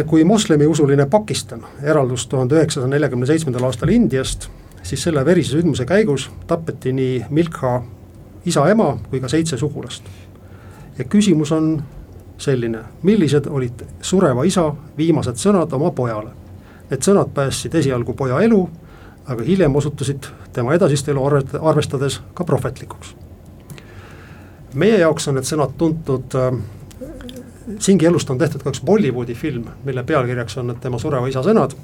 kui 0.06 0.24
moslemiusuline 0.24 1.06
Pakistan 1.06 1.66
eraldus 1.82 2.26
tuhande 2.26 2.54
üheksasaja 2.54 2.88
neljakümne 2.88 3.26
seitsmendal 3.26 3.64
aastal 3.64 3.88
Indiast, 3.88 4.48
siis 4.82 5.02
selle 5.02 5.24
verise 5.24 5.56
sündmuse 5.56 5.84
käigus 5.84 6.30
tapeti 6.46 6.92
nii 6.92 7.24
Milkha 7.30 7.82
isa-ema 8.46 8.98
kui 9.10 9.20
ka 9.20 9.28
seitse 9.28 9.56
sugulast. 9.56 10.04
ja 10.98 11.04
küsimus 11.04 11.52
on 11.52 11.82
selline, 12.40 12.84
millised 13.02 13.46
olid 13.50 13.84
sureva 14.02 14.44
isa 14.48 14.70
viimased 14.96 15.40
sõnad 15.40 15.72
oma 15.76 15.90
pojale. 15.96 16.32
Need 16.90 17.04
sõnad 17.06 17.30
päästsid 17.34 17.74
esialgu 17.78 18.14
poja 18.18 18.40
elu, 18.42 18.60
aga 19.30 19.44
hiljem 19.46 19.76
osutusid 19.76 20.26
tema 20.52 20.74
edasist 20.74 21.08
elu 21.08 21.24
arvestades 21.60 22.20
ka 22.34 22.44
prohvetlikuks. 22.44 23.14
meie 24.74 24.98
jaoks 24.98 25.28
on 25.28 25.34
need 25.34 25.46
sõnad 25.46 25.72
tuntud 25.78 26.34
äh, 26.38 26.54
Singi 27.78 28.06
elust 28.06 28.30
on 28.30 28.38
tehtud 28.38 28.62
ka 28.64 28.72
üks 28.72 28.80
Bollywoodi 28.84 29.34
film, 29.38 29.68
mille 29.84 30.02
pealkirjaks 30.02 30.56
on 30.58 30.72
tema 30.82 30.98
sureva 30.98 31.28
isa 31.30 31.42
sõnad, 31.44 31.76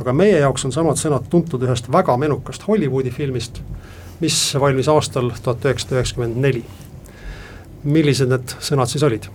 aga 0.00 0.12
meie 0.14 0.36
jaoks 0.38 0.66
on 0.68 0.74
samad 0.74 1.00
sõnad 1.00 1.26
tuntud 1.32 1.62
ühest 1.66 1.88
väga 1.92 2.14
menukast 2.20 2.66
Hollywoodi 2.68 3.10
filmist, 3.10 3.58
mis 4.20 4.36
valmis 4.60 4.90
aastal 4.92 5.32
tuhat 5.42 5.64
üheksasada 5.66 5.98
üheksakümmend 5.98 6.38
neli. 6.44 6.64
millised 7.82 8.30
need 8.30 8.54
sõnad 8.62 8.86
siis 8.92 9.02
olid? 9.02 9.26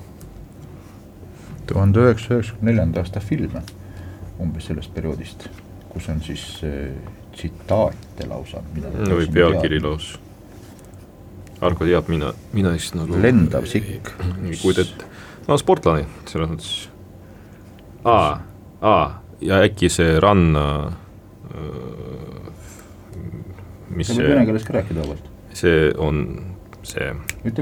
Tuhande 1.67 2.05
üheksasaja 2.05 2.39
üheksakümne 2.39 2.71
neljanda 2.71 3.03
aasta 3.03 3.23
filme 3.23 3.63
umbes 4.39 4.67
sellest 4.69 4.93
perioodist, 4.93 5.47
kus 5.89 6.09
on 6.13 6.21
siis 6.21 6.43
äh, 6.65 6.93
tsitaate 7.33 8.27
lausa. 8.29 8.61
või 9.09 9.29
pealkiri 9.33 9.81
lausa. 9.81 10.19
Argo 11.61 11.85
teab, 11.85 12.09
mina, 12.13 12.33
mina 12.53 12.75
siis 12.77 12.93
nagu 12.93 13.17
lendav 13.21 13.65
sikk. 13.65 14.11
kujuta 14.61 14.83
ette, 14.85 15.07
no 15.47 15.57
sportlane 15.57 16.05
selles 16.29 16.51
mõttes. 16.51 16.73
aa, 18.05 18.37
aa 18.81 19.07
ja 19.41 19.61
äkki 19.65 19.89
see 19.89 20.19
ranna 20.21 20.65
äh,, 21.49 22.51
mis 23.89 24.11
see 24.13 24.27
vene 24.27 24.45
keeles 24.45 24.65
ka 24.65 24.77
rääkida 24.77 25.01
vabalt. 25.01 25.33
see 25.53 25.89
on 25.97 26.23
see 26.83 27.09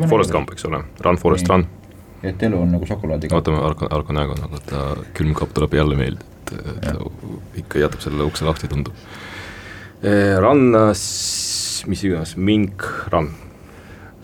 Forest 0.10 0.32
Gump, 0.32 0.52
eks 0.52 0.68
ole, 0.68 0.84
Run 1.06 1.18
Forest 1.18 1.50
Run 1.50 1.68
et 2.32 2.44
elu 2.48 2.60
on 2.62 2.74
nagu 2.76 2.88
šokolaadiga. 2.90 3.36
ootame 3.36 3.62
Arko, 3.66 3.90
Arko 3.92 4.16
näoga 4.16 4.38
nagu 4.42 4.62
ta 4.70 4.84
külmkapp 5.18 5.54
tuleb 5.58 5.74
jälle 5.78 5.98
meelde, 6.00 6.26
et 6.26 6.54
ta 6.86 6.96
ikka 7.62 7.82
jätab 7.86 8.04
selle 8.06 8.28
ukse 8.28 8.46
lahti, 8.48 8.70
tundub. 8.72 8.94
rannas, 10.42 11.04
mis 11.88 12.04
iganes, 12.04 12.36
mink, 12.38 12.86
rann. 13.14 13.32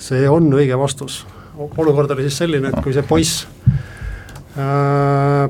see 0.01 0.29
on 0.29 0.51
õige 0.53 0.77
vastus, 0.77 1.23
olukord 1.57 2.11
oli 2.11 2.27
siis 2.27 2.41
selline, 2.43 2.71
et 2.71 2.83
kui 2.83 2.93
see 2.93 3.05
poiss 3.05 3.45
äh, 4.57 5.49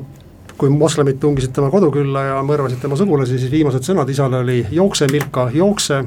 kui 0.62 0.70
moslemid 0.70 1.18
tungisid 1.18 1.50
tema 1.56 1.70
kodukülla 1.72 2.20
ja 2.28 2.42
mõrvasid 2.46 2.78
tema 2.82 2.94
sugulasi, 2.98 3.38
siis 3.40 3.50
viimased 3.50 3.82
sõnad 3.82 4.10
isale 4.12 4.42
oli 4.44 4.60
jookse, 4.70 5.08
Milka, 5.10 5.48
jookse 5.54 6.02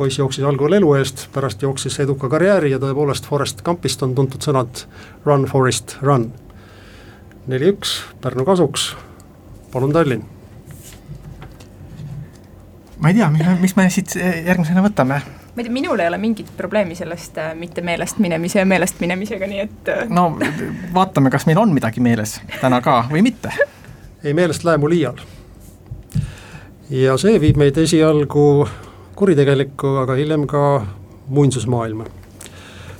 poiss 0.00 0.18
jooksis 0.18 0.44
algul 0.48 0.72
elu 0.72 0.94
eest, 0.96 1.26
pärast 1.34 1.60
jooksis 1.62 1.98
eduka 2.00 2.28
karjääri 2.32 2.70
ja 2.72 2.78
tõepoolest 2.80 3.26
Forest 3.28 3.58
Gumpist 3.66 4.00
on 4.06 4.14
tuntud 4.16 4.40
sõnad 4.40 4.86
run, 5.26 5.44
Forest, 5.50 5.98
run. 6.00 6.30
neli-üks 7.50 7.98
Pärnu 8.22 8.46
kasuks, 8.48 8.94
palun 9.74 9.92
Tallinn. 9.92 10.24
ma 12.96 13.12
ei 13.12 13.20
tea, 13.20 13.28
mis 13.60 13.76
me 13.76 13.90
siit 13.92 14.16
järgmisena 14.16 14.86
võtame 14.88 15.20
ma 15.20 15.60
ei 15.60 15.68
tea, 15.68 15.76
minul 15.76 16.00
ei 16.00 16.08
ole 16.08 16.18
mingit 16.18 16.48
probleemi 16.56 16.96
sellest 16.96 17.36
äh, 17.38 17.52
mitte 17.54 17.84
meelest 17.84 18.24
minemise 18.24 18.64
ja 18.64 18.66
meelest 18.66 19.04
minemisega, 19.04 19.52
nii 19.52 19.64
et 19.68 19.88
äh, 19.92 20.04
no 20.08 20.30
vaatame, 20.96 21.28
kas 21.30 21.44
meil 21.50 21.60
on 21.60 21.76
midagi 21.76 22.00
meeles 22.00 22.38
täna 22.60 22.80
ka 22.80 23.02
või 23.12 23.20
mitte. 23.28 23.52
ei, 24.24 24.32
meelest 24.32 24.64
läheb 24.64 24.80
mul 24.80 24.96
iial. 24.96 25.20
ja 26.88 27.20
see 27.20 27.36
viib 27.40 27.60
meid 27.60 27.84
esialgu 27.84 28.46
kuritegelikku, 29.16 29.96
aga 29.96 30.14
hiljem 30.14 30.46
ka 30.46 30.86
muinsusmaailma. 31.28 32.04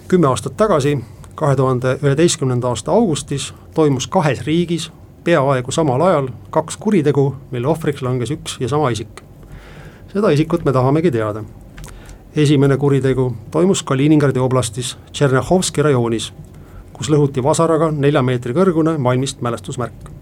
kümme 0.09 0.27
aastat 0.27 0.57
tagasi, 0.57 0.99
kahe 1.35 1.57
tuhande 1.57 1.99
üheteistkümnenda 2.03 2.69
aasta 2.69 2.93
augustis 2.93 3.55
toimus 3.75 4.07
kahes 4.07 4.47
riigis 4.47 4.91
peaaegu 5.25 5.71
samal 5.73 6.01
ajal 6.01 6.29
kaks 6.51 6.77
kuritegu, 6.77 7.35
mille 7.51 7.69
ohvriks 7.69 8.03
langes 8.03 8.31
üks 8.31 8.57
ja 8.61 8.69
sama 8.69 8.91
isik. 8.91 9.23
seda 10.13 10.31
isikut 10.31 10.65
me 10.65 10.73
tahamegi 10.73 11.11
teada. 11.11 11.45
esimene 12.37 12.77
kuritegu 12.77 13.35
toimus 13.51 13.83
Kaliningradi 13.83 14.39
oblastis 14.39 14.97
Tšernjahovski 15.13 15.83
rajoonis, 15.83 16.33
kus 16.93 17.11
lõhuti 17.11 17.43
vasaraga 17.43 17.91
nelja 17.91 18.23
meetri 18.23 18.55
kõrgune 18.55 18.99
malmist 18.99 19.41
mälestusmärk 19.41 20.20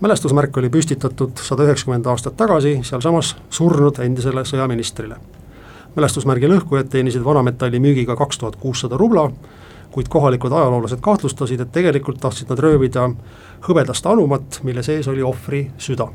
mälestusmärk 0.00 0.56
oli 0.56 0.70
püstitatud 0.70 1.36
sada 1.44 1.64
üheksakümmend 1.64 2.06
aastat 2.06 2.36
tagasi 2.36 2.78
sealsamas 2.82 3.34
surnud 3.50 3.98
endisele 4.00 4.44
sõjaministrile. 4.48 5.16
mälestusmärgi 5.96 6.48
lõhkujad 6.48 6.88
teenisid 6.88 7.24
vanametalli 7.24 7.80
müügiga 7.80 8.16
kaks 8.16 8.38
tuhat 8.38 8.56
kuussada 8.56 8.96
rubla, 8.96 9.30
kuid 9.90 10.08
kohalikud 10.08 10.52
ajaloolased 10.52 11.00
kahtlustasid, 11.00 11.60
et 11.60 11.72
tegelikult 11.72 12.20
tahtsid 12.20 12.48
nad 12.48 12.58
röövida 12.58 13.10
hõbedast 13.68 14.06
anumat, 14.06 14.60
mille 14.62 14.82
sees 14.82 15.08
oli 15.08 15.22
ohvri 15.22 15.70
süda. 15.78 16.08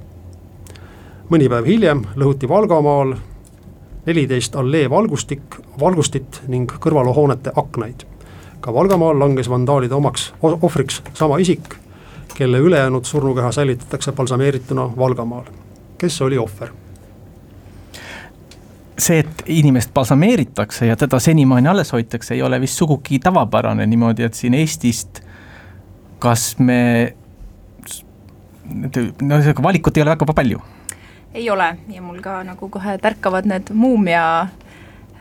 mõni 1.30 1.50
päev 1.50 1.66
hiljem 1.66 2.06
lõhuti 2.16 2.50
Valgamaal 2.50 3.16
neliteist 4.06 4.56
allee 4.56 4.90
valgustik, 4.90 5.42
valgustit 5.80 6.42
ning 6.48 6.72
kõrvalhoonete 6.72 7.52
aknaid. 7.56 8.06
ka 8.62 8.74
Valgamaal 8.74 9.20
langes 9.20 9.50
vandaalide 9.50 9.96
omaks 9.96 10.34
ohvriks 10.42 11.02
sama 11.14 11.38
isik 11.38 11.85
kelle 12.36 12.60
ülejäänud 12.60 13.06
surnukeha 13.06 13.52
säilitatakse 13.52 14.12
balsameerituna 14.12 14.90
Valgamaal. 14.98 15.46
kes 15.98 16.22
oli 16.22 16.38
ohver? 16.38 16.70
see, 19.00 19.20
et 19.20 19.44
inimest 19.46 19.94
balsameeritakse 19.94 20.86
ja 20.86 20.96
teda 20.96 21.20
senimaani 21.20 21.68
alles 21.68 21.92
hoitakse, 21.94 22.34
ei 22.34 22.42
ole 22.42 22.62
vist 22.62 22.78
sugugi 22.78 23.20
tavapärane 23.20 23.86
niimoodi, 23.86 24.24
et 24.24 24.34
siin 24.34 24.54
Eestist 24.54 25.22
kas 26.20 26.56
me, 26.60 27.14
no 29.22 29.42
seda 29.44 29.64
valikut 29.64 29.98
ei 29.98 30.06
ole 30.06 30.16
väga 30.16 30.34
palju. 30.34 30.62
ei 31.36 31.50
ole 31.50 31.68
ja 31.92 32.02
mul 32.02 32.22
ka 32.24 32.40
nagu 32.48 32.70
kohe 32.72 32.98
tärkavad 33.04 33.48
need 33.50 33.70
muumia 33.76 34.48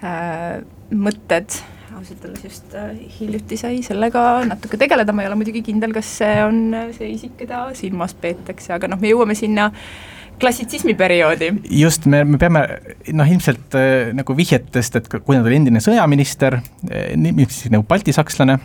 äh, 0.00 0.62
mõtted, 0.94 1.56
ausalt 1.94 2.24
öeldes 2.26 2.44
just 2.44 2.74
äh, 2.78 2.96
hiljuti 3.18 3.58
sai 3.60 3.78
sellega 3.86 4.44
natuke 4.48 4.80
tegeleda, 4.80 5.14
ma 5.14 5.24
ei 5.24 5.30
ole 5.30 5.38
muidugi 5.42 5.62
kindel, 5.66 5.94
kas 5.96 6.16
see 6.20 6.34
on 6.44 6.64
see 6.96 7.12
isik, 7.14 7.38
keda 7.42 7.68
silmas 7.78 8.16
peetakse, 8.18 8.74
aga 8.76 8.90
noh, 8.90 9.00
me 9.00 9.12
jõuame 9.12 9.36
sinna 9.38 9.70
äh, 9.70 10.12
klassitsismi 10.38 10.94
perioodi. 10.94 11.52
just, 11.70 12.06
me, 12.06 12.24
me 12.24 12.38
peame 12.38 12.64
noh, 13.12 13.28
ilmselt 13.30 13.76
äh, 13.78 14.12
nagu 14.16 14.36
vihjetest, 14.36 14.98
et 14.98 15.10
kuna 15.14 15.42
ta 15.42 15.50
oli 15.50 15.60
endine 15.60 15.82
sõjaminister, 15.84 16.58
äh, 16.90 17.12
siis 17.48 17.70
nagu 17.72 17.86
baltisakslane 17.88 18.58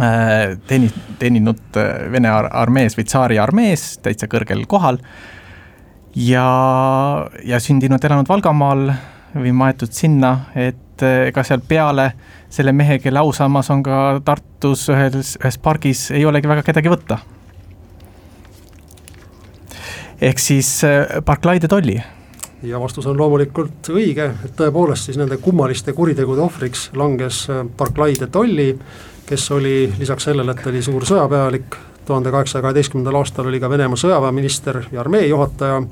äh,, 0.00 0.56
teeni-, 0.70 0.92
teeninud 1.20 1.80
äh, 1.80 2.06
Vene 2.12 2.32
ar 2.32 2.50
armees 2.62 2.96
või 2.98 3.08
tsaari 3.08 3.40
armees 3.42 3.92
täitsa 4.04 4.30
kõrgel 4.30 4.64
kohal 4.70 5.00
ja, 6.16 6.46
ja 7.44 7.60
sündinud, 7.62 8.04
elanud 8.04 8.30
Valgamaal 8.30 8.88
või 9.36 9.52
maetud 9.54 9.92
sinna, 9.94 10.32
et 10.58 10.89
äh, 11.06 11.26
ega 11.30 11.44
seal 11.46 11.62
peale 11.68 12.12
selle 12.50 12.72
mehe, 12.72 12.98
kelle 12.98 13.22
ausammas 13.22 13.70
on 13.70 13.82
ka 13.86 14.20
Tartus 14.24 14.88
ühes, 14.92 15.36
ühes 15.40 15.58
pargis, 15.62 16.08
ei 16.10 16.24
olegi 16.26 16.50
väga 16.50 16.64
kedagi 16.66 16.92
võtta. 16.92 17.20
Ehk 20.20 20.38
siis 20.42 20.82
Barclay 21.24 21.62
de 21.62 21.68
Tolly 21.70 22.00
ja 22.62 22.80
vastus 22.80 23.06
on 23.08 23.16
loomulikult 23.16 23.88
õige, 23.94 24.26
et 24.44 24.56
tõepoolest 24.56 25.08
siis 25.08 25.16
nende 25.16 25.38
kummaliste 25.40 25.94
kuritegude 25.96 26.42
ohvriks 26.44 26.90
langes 26.98 27.46
Barclay 27.76 28.18
de 28.20 28.28
Tolly, 28.28 28.74
kes 29.26 29.46
oli 29.56 29.92
lisaks 29.98 30.28
sellele, 30.28 30.52
et 30.52 30.62
ta 30.62 30.68
oli 30.68 30.82
suur 30.84 31.06
sõjapealik, 31.08 31.78
tuhande 32.06 32.32
kaheksasaja 32.34 32.62
kaheteistkümnendal 32.66 33.20
aastal 33.20 33.48
oli 33.48 33.60
ka 33.62 33.70
Venemaa 33.70 34.00
sõjaväeminister 34.00 34.82
ja 34.92 35.00
armee 35.00 35.26
juhataja 35.30 35.78
ja 35.78 35.82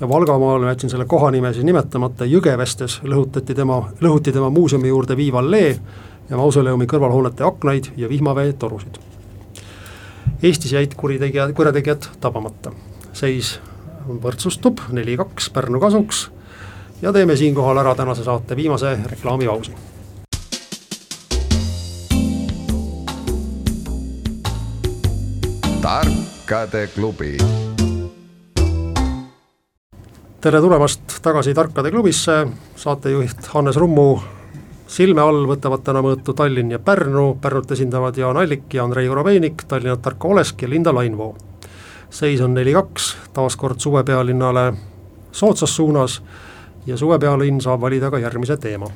Valgamaal, 0.00 0.60
ma 0.60 0.68
jätsin 0.68 0.90
selle 0.90 1.04
kohanime 1.08 1.52
siis 1.54 1.64
nimetamata, 1.64 2.26
Jõgevestes 2.28 2.98
lõhutati 3.02 3.54
tema, 3.56 3.78
lõhuti 4.04 4.32
tema 4.32 4.50
muuseumi 4.52 4.88
juurde 4.88 5.16
viiv 5.16 5.38
allee 5.40 5.70
ja 6.28 6.36
mausoleumi 6.36 6.84
kõrvalhoonete 6.90 7.46
aknaid 7.46 7.88
ja 7.96 8.08
vihmaveetorusid. 8.08 9.00
Eestis 10.42 10.72
jäid 10.76 10.94
kuritegijad, 11.00 11.54
kurjategijad 11.56 12.10
tabamata 12.20 12.74
seis 13.16 13.56
võrdsustub 14.06 14.84
neli-kaks 14.92 15.48
Pärnu 15.50 15.80
kasuks 15.80 16.26
ja 17.02 17.12
teeme 17.12 17.36
siinkohal 17.36 17.80
ära 17.80 17.94
tänase 17.94 18.24
saate 18.24 18.56
viimase 18.56 18.98
reklaamipausi. 19.10 19.72
tarkade 25.86 26.88
klubi. 26.94 27.36
Tere 30.46 30.60
tulemast 30.62 31.16
tagasi 31.22 31.54
Tarkade 31.54 31.90
klubisse, 31.90 32.34
saatejuht 32.78 33.48
Hannes 33.50 33.76
Rummu 33.76 34.04
silme 34.86 35.18
all 35.18 35.40
võtavad 35.50 35.82
täna 35.82 35.98
mõõtu 36.06 36.36
Tallinn 36.38 36.70
ja 36.70 36.78
Pärnu, 36.78 37.32
Pärnut 37.42 37.72
esindavad 37.74 38.14
Jaan 38.14 38.38
Allik 38.38 38.76
ja 38.76 38.84
Andrei 38.84 39.08
Korobeinik, 39.10 39.64
Tallinnat 39.66 40.04
Tarko 40.04 40.28
Olesk 40.36 40.60
ja 40.62 40.68
Linda 40.70 40.92
Lainvoo 40.94 41.32
seis 42.14 42.38
on 42.46 42.54
neli-kaks, 42.54 43.08
taas 43.34 43.56
kord 43.58 43.82
suvepealinnale 43.82 44.68
soodsas 45.32 45.74
suunas 45.76 46.20
ja 46.86 46.94
suvepealinn 46.96 47.58
saab 47.64 47.82
valida 47.82 48.10
ka 48.14 48.20
järgmise 48.22 48.56
teema. 48.56 48.86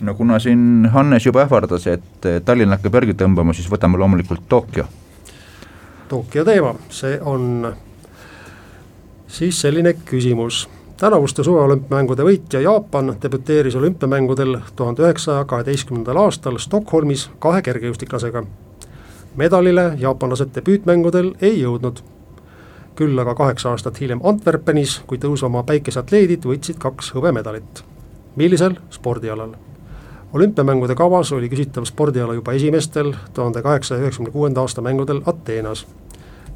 no 0.00 0.14
kuna 0.14 0.38
siin 0.38 0.88
Hannes 0.92 1.26
juba 1.26 1.42
ähvardas, 1.44 1.86
et 1.86 2.30
Tallinn 2.44 2.72
hakkab 2.72 2.96
järgi 2.96 3.12
tõmbama, 3.12 3.52
siis 3.52 3.68
võtame 3.68 4.00
loomulikult 4.00 4.48
Tokyo. 4.48 4.86
Tokyo 6.08 6.44
teema, 6.44 6.72
see 6.88 7.20
on 7.20 7.74
siis 9.28 9.60
selline 9.60 9.92
küsimus 10.08 10.62
tänavuste 11.04 11.44
suveolümpiamängude 11.44 12.24
võitja 12.24 12.60
Jaapan 12.64 13.10
debüteeris 13.22 13.74
olümpiamängudel 13.76 14.54
tuhande 14.76 15.02
üheksasaja 15.02 15.44
kaheteistkümnendal 15.44 16.16
aastal 16.16 16.56
Stockholmis 16.58 17.26
kahe 17.38 17.60
kergejõustiklasega. 17.62 18.44
medalile 19.36 19.84
jaapanlased 20.00 20.54
debüütmängudel 20.54 21.34
ei 21.40 21.60
jõudnud 21.60 22.00
küll 22.96 23.18
aga 23.18 23.34
kaheksa 23.34 23.70
aastat 23.70 24.00
hiljem 24.00 24.20
Antwerpenis, 24.22 25.02
kui 25.06 25.18
tõusva 25.18 25.62
päikeseatleedid 25.66 26.48
võitsid 26.48 26.78
kaks 26.78 27.12
hõbemedalit. 27.14 27.84
millisel 28.36 28.74
spordialal? 28.90 29.52
olümpiamängude 30.32 30.94
kavas 30.94 31.32
oli 31.32 31.48
küsitav 31.48 31.84
spordiala 31.84 32.34
juba 32.34 32.52
esimestel 32.52 33.12
tuhande 33.34 33.62
kaheksasaja 33.62 34.00
üheksakümne 34.00 34.32
kuuenda 34.32 34.60
aasta 34.60 34.82
mängudel 34.82 35.20
Ateenas. 35.26 35.86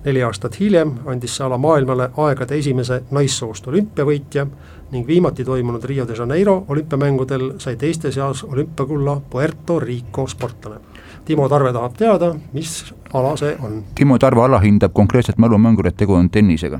Neli 0.09 0.25
aastat 0.25 0.59
hiljem 0.61 0.97
andis 1.07 1.37
see 1.37 1.47
ala 1.47 1.59
maailmale 1.61 2.11
aegade 2.27 2.59
esimese 2.59 3.03
naissoost 3.11 3.69
olümpiavõitja 3.69 4.47
ning 4.93 5.07
viimati 5.07 5.45
toimunud 5.45 5.85
Rio 5.85 6.09
de 6.09 6.17
Janeiro 6.17 6.63
olümpiamängudel 6.69 7.51
sai 7.59 7.77
teiste 7.77 8.13
seas 8.13 8.45
olümpiakulla 8.45 9.21
Puerto 9.31 9.79
Rico 9.85 10.27
sportlane 10.27 10.81
Timo 11.29 11.45
Tarve 11.49 11.75
tahab 11.77 11.93
teada, 11.93 12.31
mis 12.57 12.95
ala 13.13 13.35
see 13.37 13.51
on. 13.61 13.83
Timo 13.95 14.17
Tarve 14.19 14.41
alahindab 14.47 14.95
konkreetselt 14.97 15.37
mälumängurit, 15.37 15.97
tegu 15.97 16.15
on 16.17 16.31
tennisega. 16.31 16.79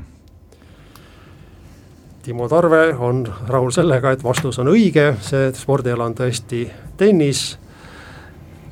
Timo 2.25 2.47
Tarve 2.49 2.95
on 2.97 3.27
rahul 3.47 3.69
sellega, 3.69 4.11
et 4.11 4.23
vastus 4.23 4.57
on 4.59 4.71
õige, 4.73 5.11
see 5.21 5.51
spordiala 5.53 6.07
on 6.09 6.17
tõesti 6.17 6.63
tennis. 6.97 7.59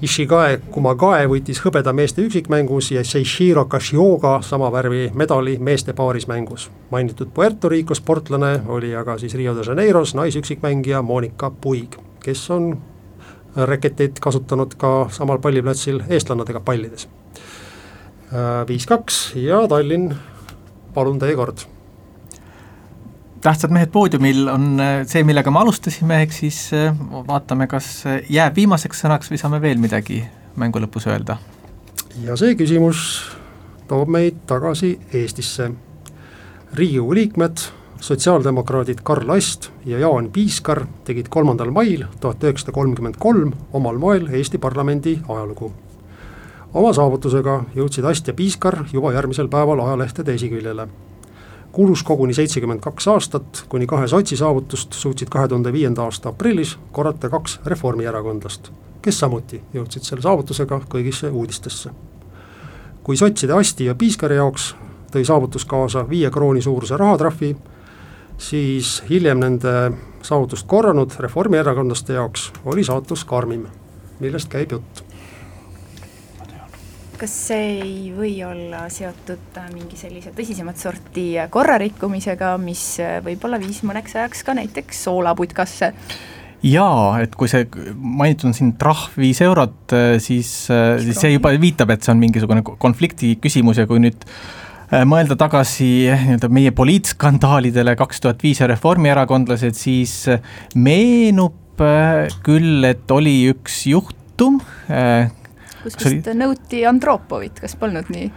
Ishigae 0.01 0.59
Kumagae 0.69 1.25
võitis 1.25 1.57
hõbeda 1.63 1.89
meeste 1.89 2.21
üksikmängus 2.21 2.91
ja 2.93 3.01
Seishiro 3.01 3.63
Kashioga 3.65 4.35
sama 4.45 4.69
värvi 4.71 5.07
medali 5.17 5.55
meeste 5.57 5.93
paarismängus. 5.93 6.69
mainitud 6.91 7.27
Puerto 7.33 7.69
Rico 7.69 7.95
sportlane 7.95 8.61
oli 8.67 8.95
aga 8.95 9.17
siis 9.17 9.33
Rio 9.35 9.55
de 9.55 9.63
Janeiros 9.67 10.15
naisüksikmängija 10.15 11.01
Monika 11.01 11.49
Puig, 11.49 11.97
kes 12.23 12.51
on 12.51 12.77
reketeid 13.55 14.19
kasutanud 14.21 14.75
ka 14.77 15.07
samal 15.09 15.39
palliplatsil 15.39 16.03
eestlannadega 16.09 16.59
pallides. 16.59 17.09
Äh, 18.33 18.67
viis-kaks 18.67 19.33
ja 19.35 19.67
Tallinn, 19.67 20.13
palun 20.93 21.19
teie 21.19 21.35
kord. 21.35 21.65
Tähtsad 23.41 23.73
mehed 23.73 23.91
poodiumil 23.93 24.47
on 24.51 24.79
äh, 24.79 25.01
see, 25.07 25.23
millega 25.27 25.51
me 25.51 25.61
alustasime, 25.61 26.21
ehk 26.25 26.35
siis 26.35 26.61
äh, 26.75 26.91
vaatame, 27.27 27.67
kas 27.71 28.03
jääb 28.29 28.55
viimaseks 28.57 29.05
sõnaks 29.05 29.31
või 29.31 29.41
saame 29.41 29.61
veel 29.61 29.81
midagi 29.81 30.23
mängu 30.57 30.81
lõpus 30.81 31.07
öelda. 31.07 31.37
ja 32.23 32.35
see 32.37 32.55
küsimus 32.57 33.01
toob 33.87 34.09
meid 34.11 34.43
tagasi 34.47 34.97
Eestisse. 35.13 35.71
riigikogu 36.73 37.13
liikmed 37.13 37.57
sotsiaaldemokraadid 37.99 38.99
Karl 39.03 39.29
Ast 39.29 39.69
ja 39.85 39.99
Jaan 39.99 40.29
Piiskar 40.31 40.85
tegid 41.05 41.29
kolmandal 41.29 41.71
mail 41.71 42.05
tuhat 42.19 42.43
üheksasada 42.43 42.71
kolmkümmend 42.71 43.15
kolm 43.19 43.53
omal 43.73 43.97
moel 43.97 44.27
Eesti 44.27 44.57
parlamendi 44.57 45.19
ajalugu. 45.29 45.71
oma 46.73 46.93
saavutusega 46.93 47.63
jõudsid 47.75 48.05
Ast 48.05 48.27
ja 48.27 48.33
Piiskar 48.33 48.83
juba 48.93 49.13
järgmisel 49.13 49.47
päeval 49.47 49.79
ajalehtede 49.79 50.33
esiküljele. 50.33 50.87
Kulus 51.77 52.01
koguni 52.03 52.33
seitsekümmend 52.33 52.81
kaks 52.81 53.05
aastat, 53.07 53.59
kuni 53.69 53.85
kahe 53.87 54.07
sotsi 54.09 54.37
saavutust 54.37 54.95
suutsid 54.97 55.29
kahe 55.29 55.47
tuhande 55.47 55.69
viienda 55.73 56.07
aasta 56.07 56.31
aprillis 56.31 56.71
korrata 56.91 57.29
kaks 57.29 57.59
reformierakondlast, 57.69 58.71
kes 59.05 59.19
samuti 59.21 59.59
jõudsid 59.75 60.07
selle 60.07 60.25
saavutusega 60.25 60.79
kõigisse 60.89 61.29
uudistesse. 61.29 61.93
kui 63.03 63.17
sotside 63.17 63.53
Asti 63.53 63.85
ja 63.85 63.95
Piiskari 63.95 64.35
jaoks 64.35 64.71
tõi 65.13 65.21
saavutus 65.25 65.65
kaasa 65.65 66.01
viie 66.09 66.31
krooni 66.33 66.61
suuruse 66.61 66.97
rahatrahvi, 66.97 67.55
siis 68.37 69.03
hiljem 69.09 69.39
nende 69.39 69.75
saavutust 70.21 70.67
korranud 70.67 71.13
reformierakondlaste 71.19 72.13
jaoks 72.13 72.51
oli 72.65 72.83
saatus 72.83 73.25
karmim, 73.25 73.67
millest 74.19 74.49
käib 74.49 74.71
jutt. 74.71 75.06
Kas 77.19 77.33
see 77.49 77.67
ei 77.81 77.97
või 78.15 78.33
olla 78.47 78.85
seotud 78.93 79.59
äh, 79.59 79.69
mingi 79.73 79.99
sellise 79.99 80.33
tõsisemat 80.37 80.81
sorti 80.81 81.29
korrarikkumisega, 81.53 82.55
mis 82.61 82.83
äh, 83.03 83.17
võib-olla 83.25 83.59
viis 83.61 83.83
mõneks 83.87 84.17
ajaks 84.17 84.45
ka 84.47 84.57
näiteks 84.57 85.05
soolaputkasse? 85.07 85.93
jaa, 86.67 87.19
et 87.21 87.35
kui 87.37 87.49
see 87.51 87.67
mainitud 87.95 88.49
on 88.49 88.55
siin 88.57 88.71
trahv 88.81 89.17
viis 89.21 89.41
eurot, 89.45 89.81
äh, 89.93 90.15
siis, 90.23 90.53
siis 90.67 91.19
see 91.19 91.35
juba 91.35 91.53
viitab, 91.61 91.93
et 91.93 92.05
see 92.05 92.15
on 92.15 92.21
mingisugune 92.21 92.65
konflikti 92.65 93.35
küsimus 93.41 93.81
ja 93.81 93.89
kui 93.89 94.01
nüüd 94.01 94.25
Äh, 94.87 95.03
mõelda 95.03 95.35
tagasi 95.35 96.07
eh, 96.07 96.21
nii-öelda 96.29 96.47
meie 96.53 96.71
poliitskandaalidele 96.71 97.97
kaks 97.99 98.21
tuhat 98.23 98.43
viis 98.43 98.61
ja 98.61 98.69
reformierakondlased, 98.71 99.75
siis 99.75 100.13
äh, 100.31 100.39
meenub 100.79 101.83
äh, 101.83 102.29
küll, 102.45 102.85
et 102.87 103.11
oli 103.11 103.41
üks 103.51 103.81
juhtum. 103.91 104.61
Kus 105.95 106.09
vist 106.09 106.27
oli... 106.27 106.39
nõuti 106.41 106.83
Andropovit, 106.89 107.61
kas 107.63 107.77
polnud 107.79 108.11
nii? 108.13 108.29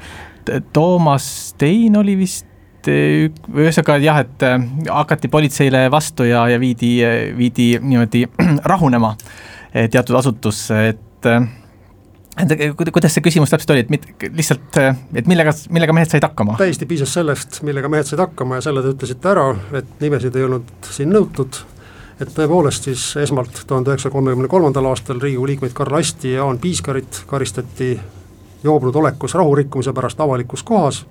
Toomas 0.72 1.26
Stein 1.50 1.98
oli 2.00 2.16
vist 2.20 2.46
ühesõnaga 2.88 3.98
jah, 4.00 4.22
et 4.24 4.44
hakati 4.88 5.28
politseile 5.28 5.84
vastu 5.92 6.24
ja, 6.24 6.46
ja 6.48 6.60
viidi, 6.60 6.94
viidi 7.36 7.74
niimoodi 7.82 8.24
rahunema 8.72 9.14
teatud 9.72 10.16
asutusse, 10.16 10.84
et 10.94 11.28
et 12.40 12.62
kuidas 12.76 13.12
see 13.12 13.24
küsimus 13.24 13.50
täpselt 13.52 13.74
oli, 13.74 13.82
et 13.84 13.90
mit, 13.92 14.06
lihtsalt, 14.32 14.78
et 15.18 15.28
millega, 15.28 15.52
millega 15.74 15.94
mehed 15.96 16.12
said 16.12 16.24
hakkama? 16.24 16.56
täiesti 16.60 16.88
piisas 16.88 17.12
sellest, 17.18 17.60
millega 17.66 17.90
mehed 17.92 18.08
said 18.08 18.22
hakkama 18.22 18.58
ja 18.58 18.64
selle 18.64 18.84
te 18.84 18.94
ütlesite 18.94 19.32
ära, 19.32 19.50
et 19.76 19.90
nimesid 20.00 20.38
ei 20.38 20.46
olnud 20.46 20.88
siin 20.88 21.12
nõutud, 21.12 21.60
et 22.20 22.32
tõepoolest 22.36 22.88
siis 22.88 23.04
esmalt 23.16 23.62
tuhande 23.66 23.92
üheksasaja 23.92 24.12
kolmekümne 24.12 24.48
kolmandal 24.48 24.90
aastal 24.90 25.20
Riigikogu 25.22 25.46
liikmeid 25.48 25.72
Karl 25.76 26.00
Asti 26.00 26.34
ja 26.34 26.42
Jaan 26.44 26.58
Piiskarit 26.58 27.22
karistati 27.26 27.94
joobnud 28.64 28.96
olekus 28.96 29.34
rahurikkumise 29.34 29.92
pärast 29.96 30.20
avalikus 30.20 30.62
kohas, 30.62 31.06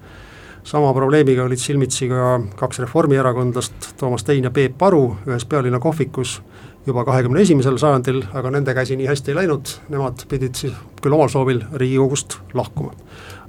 sama 0.64 0.94
probleemiga 0.94 1.44
olid 1.44 1.58
silmitsi 1.58 2.10
ka 2.10 2.40
kaks 2.56 2.80
reformierakondlast, 2.86 3.94
Toomas 3.98 4.24
Tein 4.24 4.44
ja 4.44 4.52
Peep 4.52 4.84
Aru 4.84 5.18
ühes 5.28 5.46
pealinna 5.50 5.80
kohvikus 5.80 6.42
juba 6.86 7.04
kahekümne 7.06 7.42
esimesel 7.42 7.78
sajandil, 7.78 8.22
aga 8.34 8.52
nende 8.54 8.74
käsi 8.74 8.96
nii 8.98 9.10
hästi 9.10 9.34
ei 9.34 9.42
läinud, 9.42 9.74
nemad 9.90 10.26
pidid 10.30 10.56
siis 10.56 10.78
küll 11.02 11.18
omal 11.18 11.30
soovil 11.34 11.64
Riigikogust 11.74 12.38
lahkuma. 12.54 12.94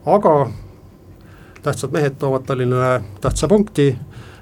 aga 0.06 0.50
tähtsad 1.62 1.92
mehed 1.92 2.16
toovad 2.18 2.48
Tallinnale 2.48 3.02
tähtsa 3.20 3.48
punkti, 3.48 3.96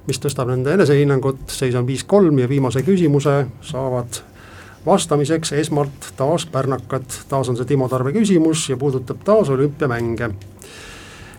mis 0.09 0.21
tõstab 0.23 0.49
nende 0.49 0.73
enesehinnangut, 0.73 1.43
seis 1.53 1.77
on 1.77 1.87
viis-kolm 1.87 2.39
ja 2.41 2.49
viimase 2.49 2.83
küsimuse 2.87 3.43
saavad 3.61 4.23
vastamiseks 4.87 5.53
esmalt 5.61 6.13
taas 6.17 6.47
pärnakad, 6.49 7.05
taas 7.29 7.51
on 7.53 7.59
see 7.59 7.69
Timo 7.69 7.89
Tarve 7.93 8.15
küsimus 8.17 8.65
ja 8.71 8.77
puudutab 8.81 9.21
taas 9.25 9.51
olümpiamänge. 9.53 10.31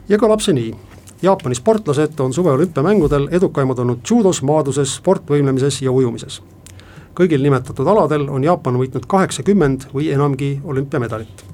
ja 0.10 0.18
kõlab 0.18 0.46
see 0.46 0.54
nii, 0.54 0.76
Jaapani 1.22 1.56
sportlased 1.56 2.20
on 2.24 2.34
suveolümpiamängudel 2.34 3.28
edukaimad 3.32 3.80
olnud 3.80 4.06
judos, 4.10 4.42
maaduses, 4.42 4.96
sportvõimlemises 5.02 5.82
ja 5.82 5.92
ujumises 5.92 6.42
kõigil 7.20 7.42
nimetatud 7.44 7.88
aladel 7.88 8.30
on 8.32 8.44
Jaapan 8.44 8.78
võitnud 8.80 9.08
kaheksakümmend 9.10 9.90
või 9.94 10.12
enamgi 10.14 10.60
olümpiamedalit. 10.64 11.46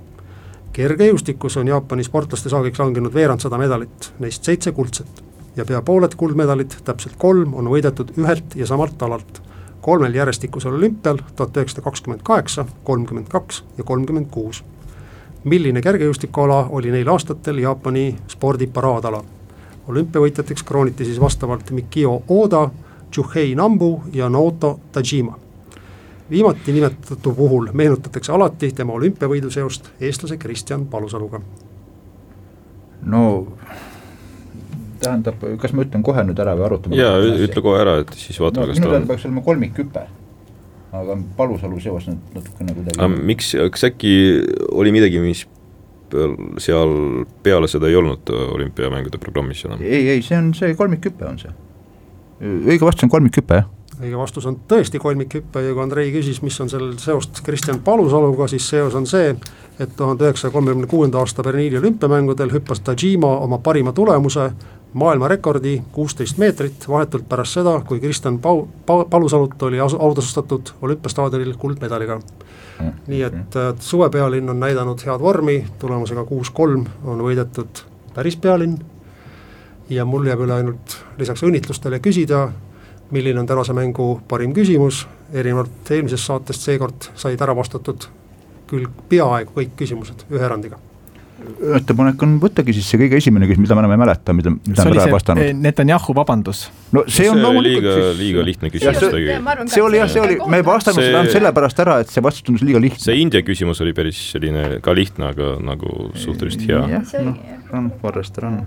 kergejõustikus 0.73 1.57
on 1.57 1.67
Jaapani 1.67 2.03
sportlaste 2.03 2.49
saagiks 2.49 2.79
langenud 2.79 3.13
veerandsada 3.13 3.57
medalit, 3.57 4.11
neist 4.19 4.43
seitse 4.43 4.71
kuldset 4.71 5.23
ja 5.55 5.65
pea 5.65 5.81
pooled 5.81 6.15
kuldmedalid, 6.17 6.73
täpselt 6.85 7.15
kolm, 7.17 7.53
on 7.53 7.69
võidetud 7.71 8.13
ühelt 8.17 8.55
ja 8.55 8.67
samalt 8.67 9.01
alalt. 9.01 9.41
kolmel 9.81 10.15
järjestikusel 10.15 10.73
olümpial 10.73 11.19
tuhat 11.35 11.57
üheksasada 11.57 11.83
kakskümmend 11.83 12.21
kaheksa, 12.23 12.65
kolmkümmend 12.83 13.27
kaks 13.27 13.63
ja 13.77 13.83
kolmkümmend 13.83 14.27
kuus. 14.31 14.63
milline 15.43 15.81
kergejõustikuala 15.81 16.67
oli 16.69 16.91
neil 16.91 17.07
aastatel 17.07 17.59
Jaapani 17.59 18.15
spordi 18.27 18.67
paraadala? 18.67 19.23
olümpiavõitjateks 19.87 20.63
krooniti 20.63 21.05
siis 21.05 21.21
vastavalt 21.21 21.71
Mikio 21.71 22.21
Oda, 22.27 22.69
Juhei 23.17 23.55
Nambu 23.55 24.01
ja 24.13 24.29
Naoto 24.29 24.79
Tajima 24.91 25.45
viimati 26.29 26.71
nimetatu 26.71 27.33
puhul 27.33 27.69
meenutatakse 27.73 28.31
alati 28.31 28.71
tema 28.71 28.93
olümpiavõidu 28.93 29.51
seost 29.51 29.89
eestlase 30.01 30.37
Kristjan 30.37 30.85
Palusaluga. 30.85 31.41
no 33.01 33.47
tähendab, 35.05 35.41
kas 35.61 35.73
ma 35.75 35.85
ütlen 35.85 36.05
kohe 36.05 36.23
nüüd 36.27 36.39
ära 36.43 36.55
või 36.57 36.67
arutame? 36.67 36.99
jaa, 36.99 37.17
ütle 37.47 37.63
kohe 37.65 37.81
ära, 37.81 37.97
et 38.03 38.13
siis 38.19 38.39
vaatame 38.41 38.69
no,, 38.69 38.73
kas 38.73 38.83
ta 38.83 38.93
on. 38.99 39.09
peaks 39.09 39.27
olema 39.29 39.43
kolmikhüpe, 39.45 40.05
aga 41.01 41.19
Palusalu 41.37 41.81
seos 41.83 42.09
nüüd 42.11 42.37
natukene 42.37 42.77
kuidagi. 42.77 42.97
aga 42.99 43.27
miks, 43.31 43.53
kas 43.75 43.87
äkki 43.89 44.15
oli 44.71 44.95
midagi, 44.95 45.21
mis 45.23 45.45
seal 46.61 46.91
peale 47.43 47.67
seda 47.67 47.89
ei 47.89 47.97
olnud 47.99 48.29
olümpiamängude 48.29 49.21
programmis 49.21 49.63
enam? 49.67 49.81
ei, 49.83 50.03
ei, 50.15 50.25
see 50.25 50.37
on 50.37 50.53
see 50.57 50.75
kolmikhüpe 50.77 51.25
on 51.27 51.41
see. 51.41 51.55
õige 52.43 52.83
vastus 52.85 53.07
on 53.07 53.15
kolmikhüpe, 53.15 53.63
jah 53.63 53.71
õige 54.01 54.17
vastus 54.19 54.45
on 54.49 54.57
tõesti 54.67 54.99
kolmikhüpe 54.99 55.61
ja 55.63 55.73
kui 55.73 55.83
Andrei 55.83 56.11
küsis, 56.13 56.41
mis 56.43 56.57
on 56.61 56.69
sellel 56.71 56.95
seost 56.99 57.39
Kristjan 57.45 57.79
Palusaluga, 57.83 58.47
siis 58.51 58.67
seos 58.69 58.95
on 58.97 59.07
see, 59.07 59.31
et 59.79 59.95
tuhande 59.97 60.27
üheksasaja 60.27 60.53
kolmekümne 60.53 60.87
kuuenda 60.91 61.21
aasta 61.21 61.43
Berliini 61.43 61.79
olümpiamängudel 61.79 62.51
hüppas 62.53 62.83
Tajima 62.83 63.31
oma 63.45 63.59
parima 63.63 63.93
tulemuse, 63.95 64.49
maailmarekordi 64.95 65.81
kuusteist 65.91 66.37
meetrit, 66.37 66.85
vahetult 66.87 67.27
pärast 67.29 67.57
seda, 67.57 67.73
kui 67.87 67.99
Kristjan 67.99 68.39
Pau-, 68.39 68.63
Pa-, 68.85 69.05
Palusalut 69.09 69.63
oli 69.67 69.79
asu-, 69.79 69.99
autasustatud 69.99 70.71
olümpiastaadionil 70.81 71.55
kuldmedaliga. 71.59 72.19
Mm, 72.79 72.93
nii 73.07 73.21
et 73.27 73.57
äh, 73.59 73.73
suvepealinn 73.79 74.49
on 74.49 74.59
näidanud 74.59 75.03
head 75.05 75.19
vormi, 75.19 75.57
tulemusega 75.79 76.23
kuus-kolm 76.25 76.87
on 77.03 77.23
võidetud 77.27 77.83
päris 78.15 78.39
pealinn. 78.39 78.79
Ja 79.89 80.05
mul 80.07 80.25
jääb 80.25 80.47
üle 80.47 80.55
ainult 80.55 80.97
lisaks 81.19 81.43
õnnitlustele 81.43 81.99
küsida, 81.99 82.47
milline 83.11 83.43
on 83.43 83.51
tänase 83.51 83.75
mängu 83.75 84.09
parim 84.27 84.55
küsimus, 84.55 85.03
erinevalt 85.33 85.91
eelmisest 85.91 86.31
saatest 86.31 86.71
seekord 86.71 87.11
said 87.19 87.41
ära 87.43 87.55
vastatud 87.55 88.07
küll 88.71 88.87
peaaegu 89.11 89.59
kõik 89.59 89.75
küsimused, 89.77 90.25
ühe 90.31 90.45
erandiga 90.45 90.79
ettepanek 91.79 92.23
on 92.25 92.35
võttagi 92.41 92.75
siis 92.75 92.87
see 92.91 92.99
kõige 93.01 93.19
esimene 93.19 93.47
küsimus, 93.49 93.67
mida 93.67 93.77
me 93.77 93.83
enam 93.83 93.95
ei 93.95 94.01
mäleta, 94.01 94.35
mida, 94.37 94.53
mida 94.55 94.85
me 94.85 94.93
oleme 94.93 95.15
vastanud. 95.15 95.43
Eh, 95.45 95.53
Netanyahu 95.65 96.15
vabandus. 96.17 96.65
no 96.95 97.03
see 97.11 97.27
on 97.31 97.41
loomulikult 97.43 97.85
liiga, 97.85 98.13
liiga 98.19 98.45
lihtne 98.47 98.71
küsimus 98.73 99.01
tegelikult. 99.01 99.73
see 99.73 99.83
oli 99.83 99.99
jah, 100.01 100.11
see 100.11 100.23
oli, 100.23 100.39
me 100.51 100.61
see... 100.63 100.95
seda 100.95 101.19
ainult 101.19 101.35
sellepärast 101.35 101.83
ära, 101.85 101.99
et 102.05 102.13
see 102.13 102.23
vastus 102.25 102.45
tundus 102.47 102.65
liiga 102.65 102.81
lihtne. 102.83 103.03
see 103.03 103.19
India 103.21 103.43
küsimus 103.45 103.81
oli 103.85 103.93
päris 103.97 104.21
selline 104.35 104.79
ka 104.85 104.95
lihtne, 104.95 105.31
aga 105.33 105.55
nagu 105.65 106.09
suhteliselt 106.19 106.65
hea. 106.69 106.81
jah, 106.95 107.13
noh, 107.25 107.37
on, 107.75 107.91
Forrester 108.01 108.49
on 108.49 108.63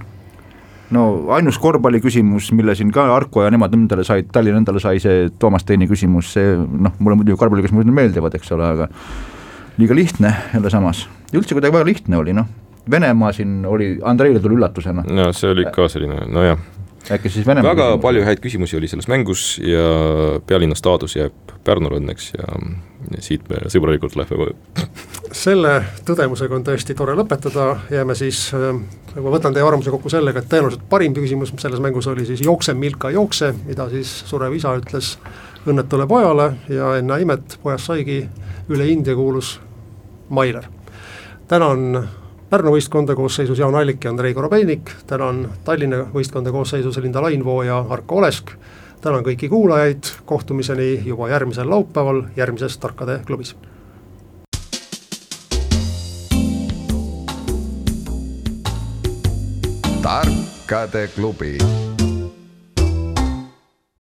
no 0.95 1.03
ainus 1.37 1.59
korvpalliküsimus, 1.61 2.53
mille 2.57 2.75
siin 2.79 2.93
ka 2.95 3.09
Arko 3.15 3.45
ja 3.45 3.51
nemad 3.53 3.75
endale 3.77 4.05
said, 4.09 4.31
Tallinn 4.33 4.63
endale 4.63 4.81
sai 4.83 5.03
see 5.03 5.29
Toomas 5.41 5.67
Teini 5.69 5.89
küsimus, 5.91 6.33
see 6.37 6.55
noh, 6.57 6.95
mulle 6.99 7.21
muidugi 7.21 7.41
korvpalliküsimused 7.41 7.93
meeldivad, 7.93 8.39
eks 8.39 8.55
ole, 8.57 8.71
aga 8.77 8.89
liiga 9.79 9.95
lihtne 9.95 10.33
jälle 10.55 10.71
samas. 10.73 11.07
ja 11.33 11.39
üldse 11.41 11.57
kuidagi 11.57 11.77
väga 11.77 11.87
lihtne 11.91 12.19
oli, 12.19 12.35
noh, 12.37 12.49
Venemaa 12.91 13.33
siin 13.33 13.67
oli, 13.67 13.99
Andreile 14.03 14.41
tuli 14.41 14.59
üllatusena. 14.59 15.05
no 15.11 15.33
see 15.33 15.51
oli 15.51 15.67
ka 15.73 15.89
selline, 15.89 16.27
nojah 16.33 16.59
äkki 17.11 17.31
siis 17.33 17.47
Venemaa 17.47 17.71
väga 17.71 17.85
küsimus. 17.85 18.03
palju 18.03 18.25
häid 18.25 18.41
küsimusi 18.45 18.77
oli 18.77 18.89
selles 18.89 19.09
mängus 19.09 19.59
ja 19.65 19.85
pealinna 20.47 20.75
staatus 20.75 21.17
jääb 21.17 21.55
Pärnule 21.65 21.99
õnneks 22.01 22.31
ja, 22.37 22.47
ja 23.13 23.23
siit 23.25 23.49
me 23.49 23.61
sõbralikult 23.73 24.17
lähme 24.17 24.37
koju. 24.37 24.87
selle 25.33 25.73
tõdemusega 26.09 26.57
on 26.57 26.65
tõesti 26.65 26.97
tore 26.97 27.17
lõpetada, 27.19 27.69
jääme 27.93 28.17
siis, 28.19 28.47
äh, 28.57 28.71
ma 29.17 29.33
võtan 29.33 29.57
teie 29.57 29.67
arvamuse 29.67 29.93
kokku 29.93 30.13
sellega, 30.13 30.41
et 30.41 30.49
tõenäoliselt 30.53 30.85
parim 30.89 31.17
küsimus 31.17 31.53
selles 31.57 31.81
mängus 31.81 32.07
oli 32.07 32.27
siis 32.29 32.45
jookse, 32.45 32.75
Milka, 32.75 33.11
jookse, 33.11 33.53
mida 33.67 33.89
siis 33.93 34.13
surev 34.29 34.57
isa 34.57 34.77
ütles 34.81 35.17
õnnetule 35.69 36.07
pojale 36.09 36.53
ja 36.73 36.95
enne 37.01 37.21
imet 37.21 37.59
pojast 37.63 37.91
saigi 37.91 38.23
üle 38.69 38.89
India 38.89 39.17
kuulus 39.17 39.59
Mailer. 40.29 40.65
tänan 41.49 42.09
Pärnu 42.49 42.71
võistkonda 42.73 43.13
koosseisus 43.13 43.59
Jaan 43.61 43.75
Allik 43.77 44.05
ja 44.05 44.11
Andrei 44.11 44.33
Korobeinik, 44.35 44.91
tänan 45.07 45.43
Tallinna 45.65 46.07
võistkonda 46.15 46.49
koosseisus 46.49 46.97
Linda 47.05 47.21
Lainvoo 47.21 47.61
ja 47.63 47.77
Arko 47.93 48.23
Olesk, 48.23 48.55
tänan 49.05 49.21
kõiki 49.27 49.51
kuulajaid, 49.53 50.09
kohtumiseni 50.25 51.03
juba 51.05 51.29
järgmisel 51.29 51.69
laupäeval 51.69 52.23
järgmises 52.37 52.79
Tarkade 52.79 53.21
klubis. 53.27 53.57
tarkade 60.03 61.09
klubi 61.15 61.59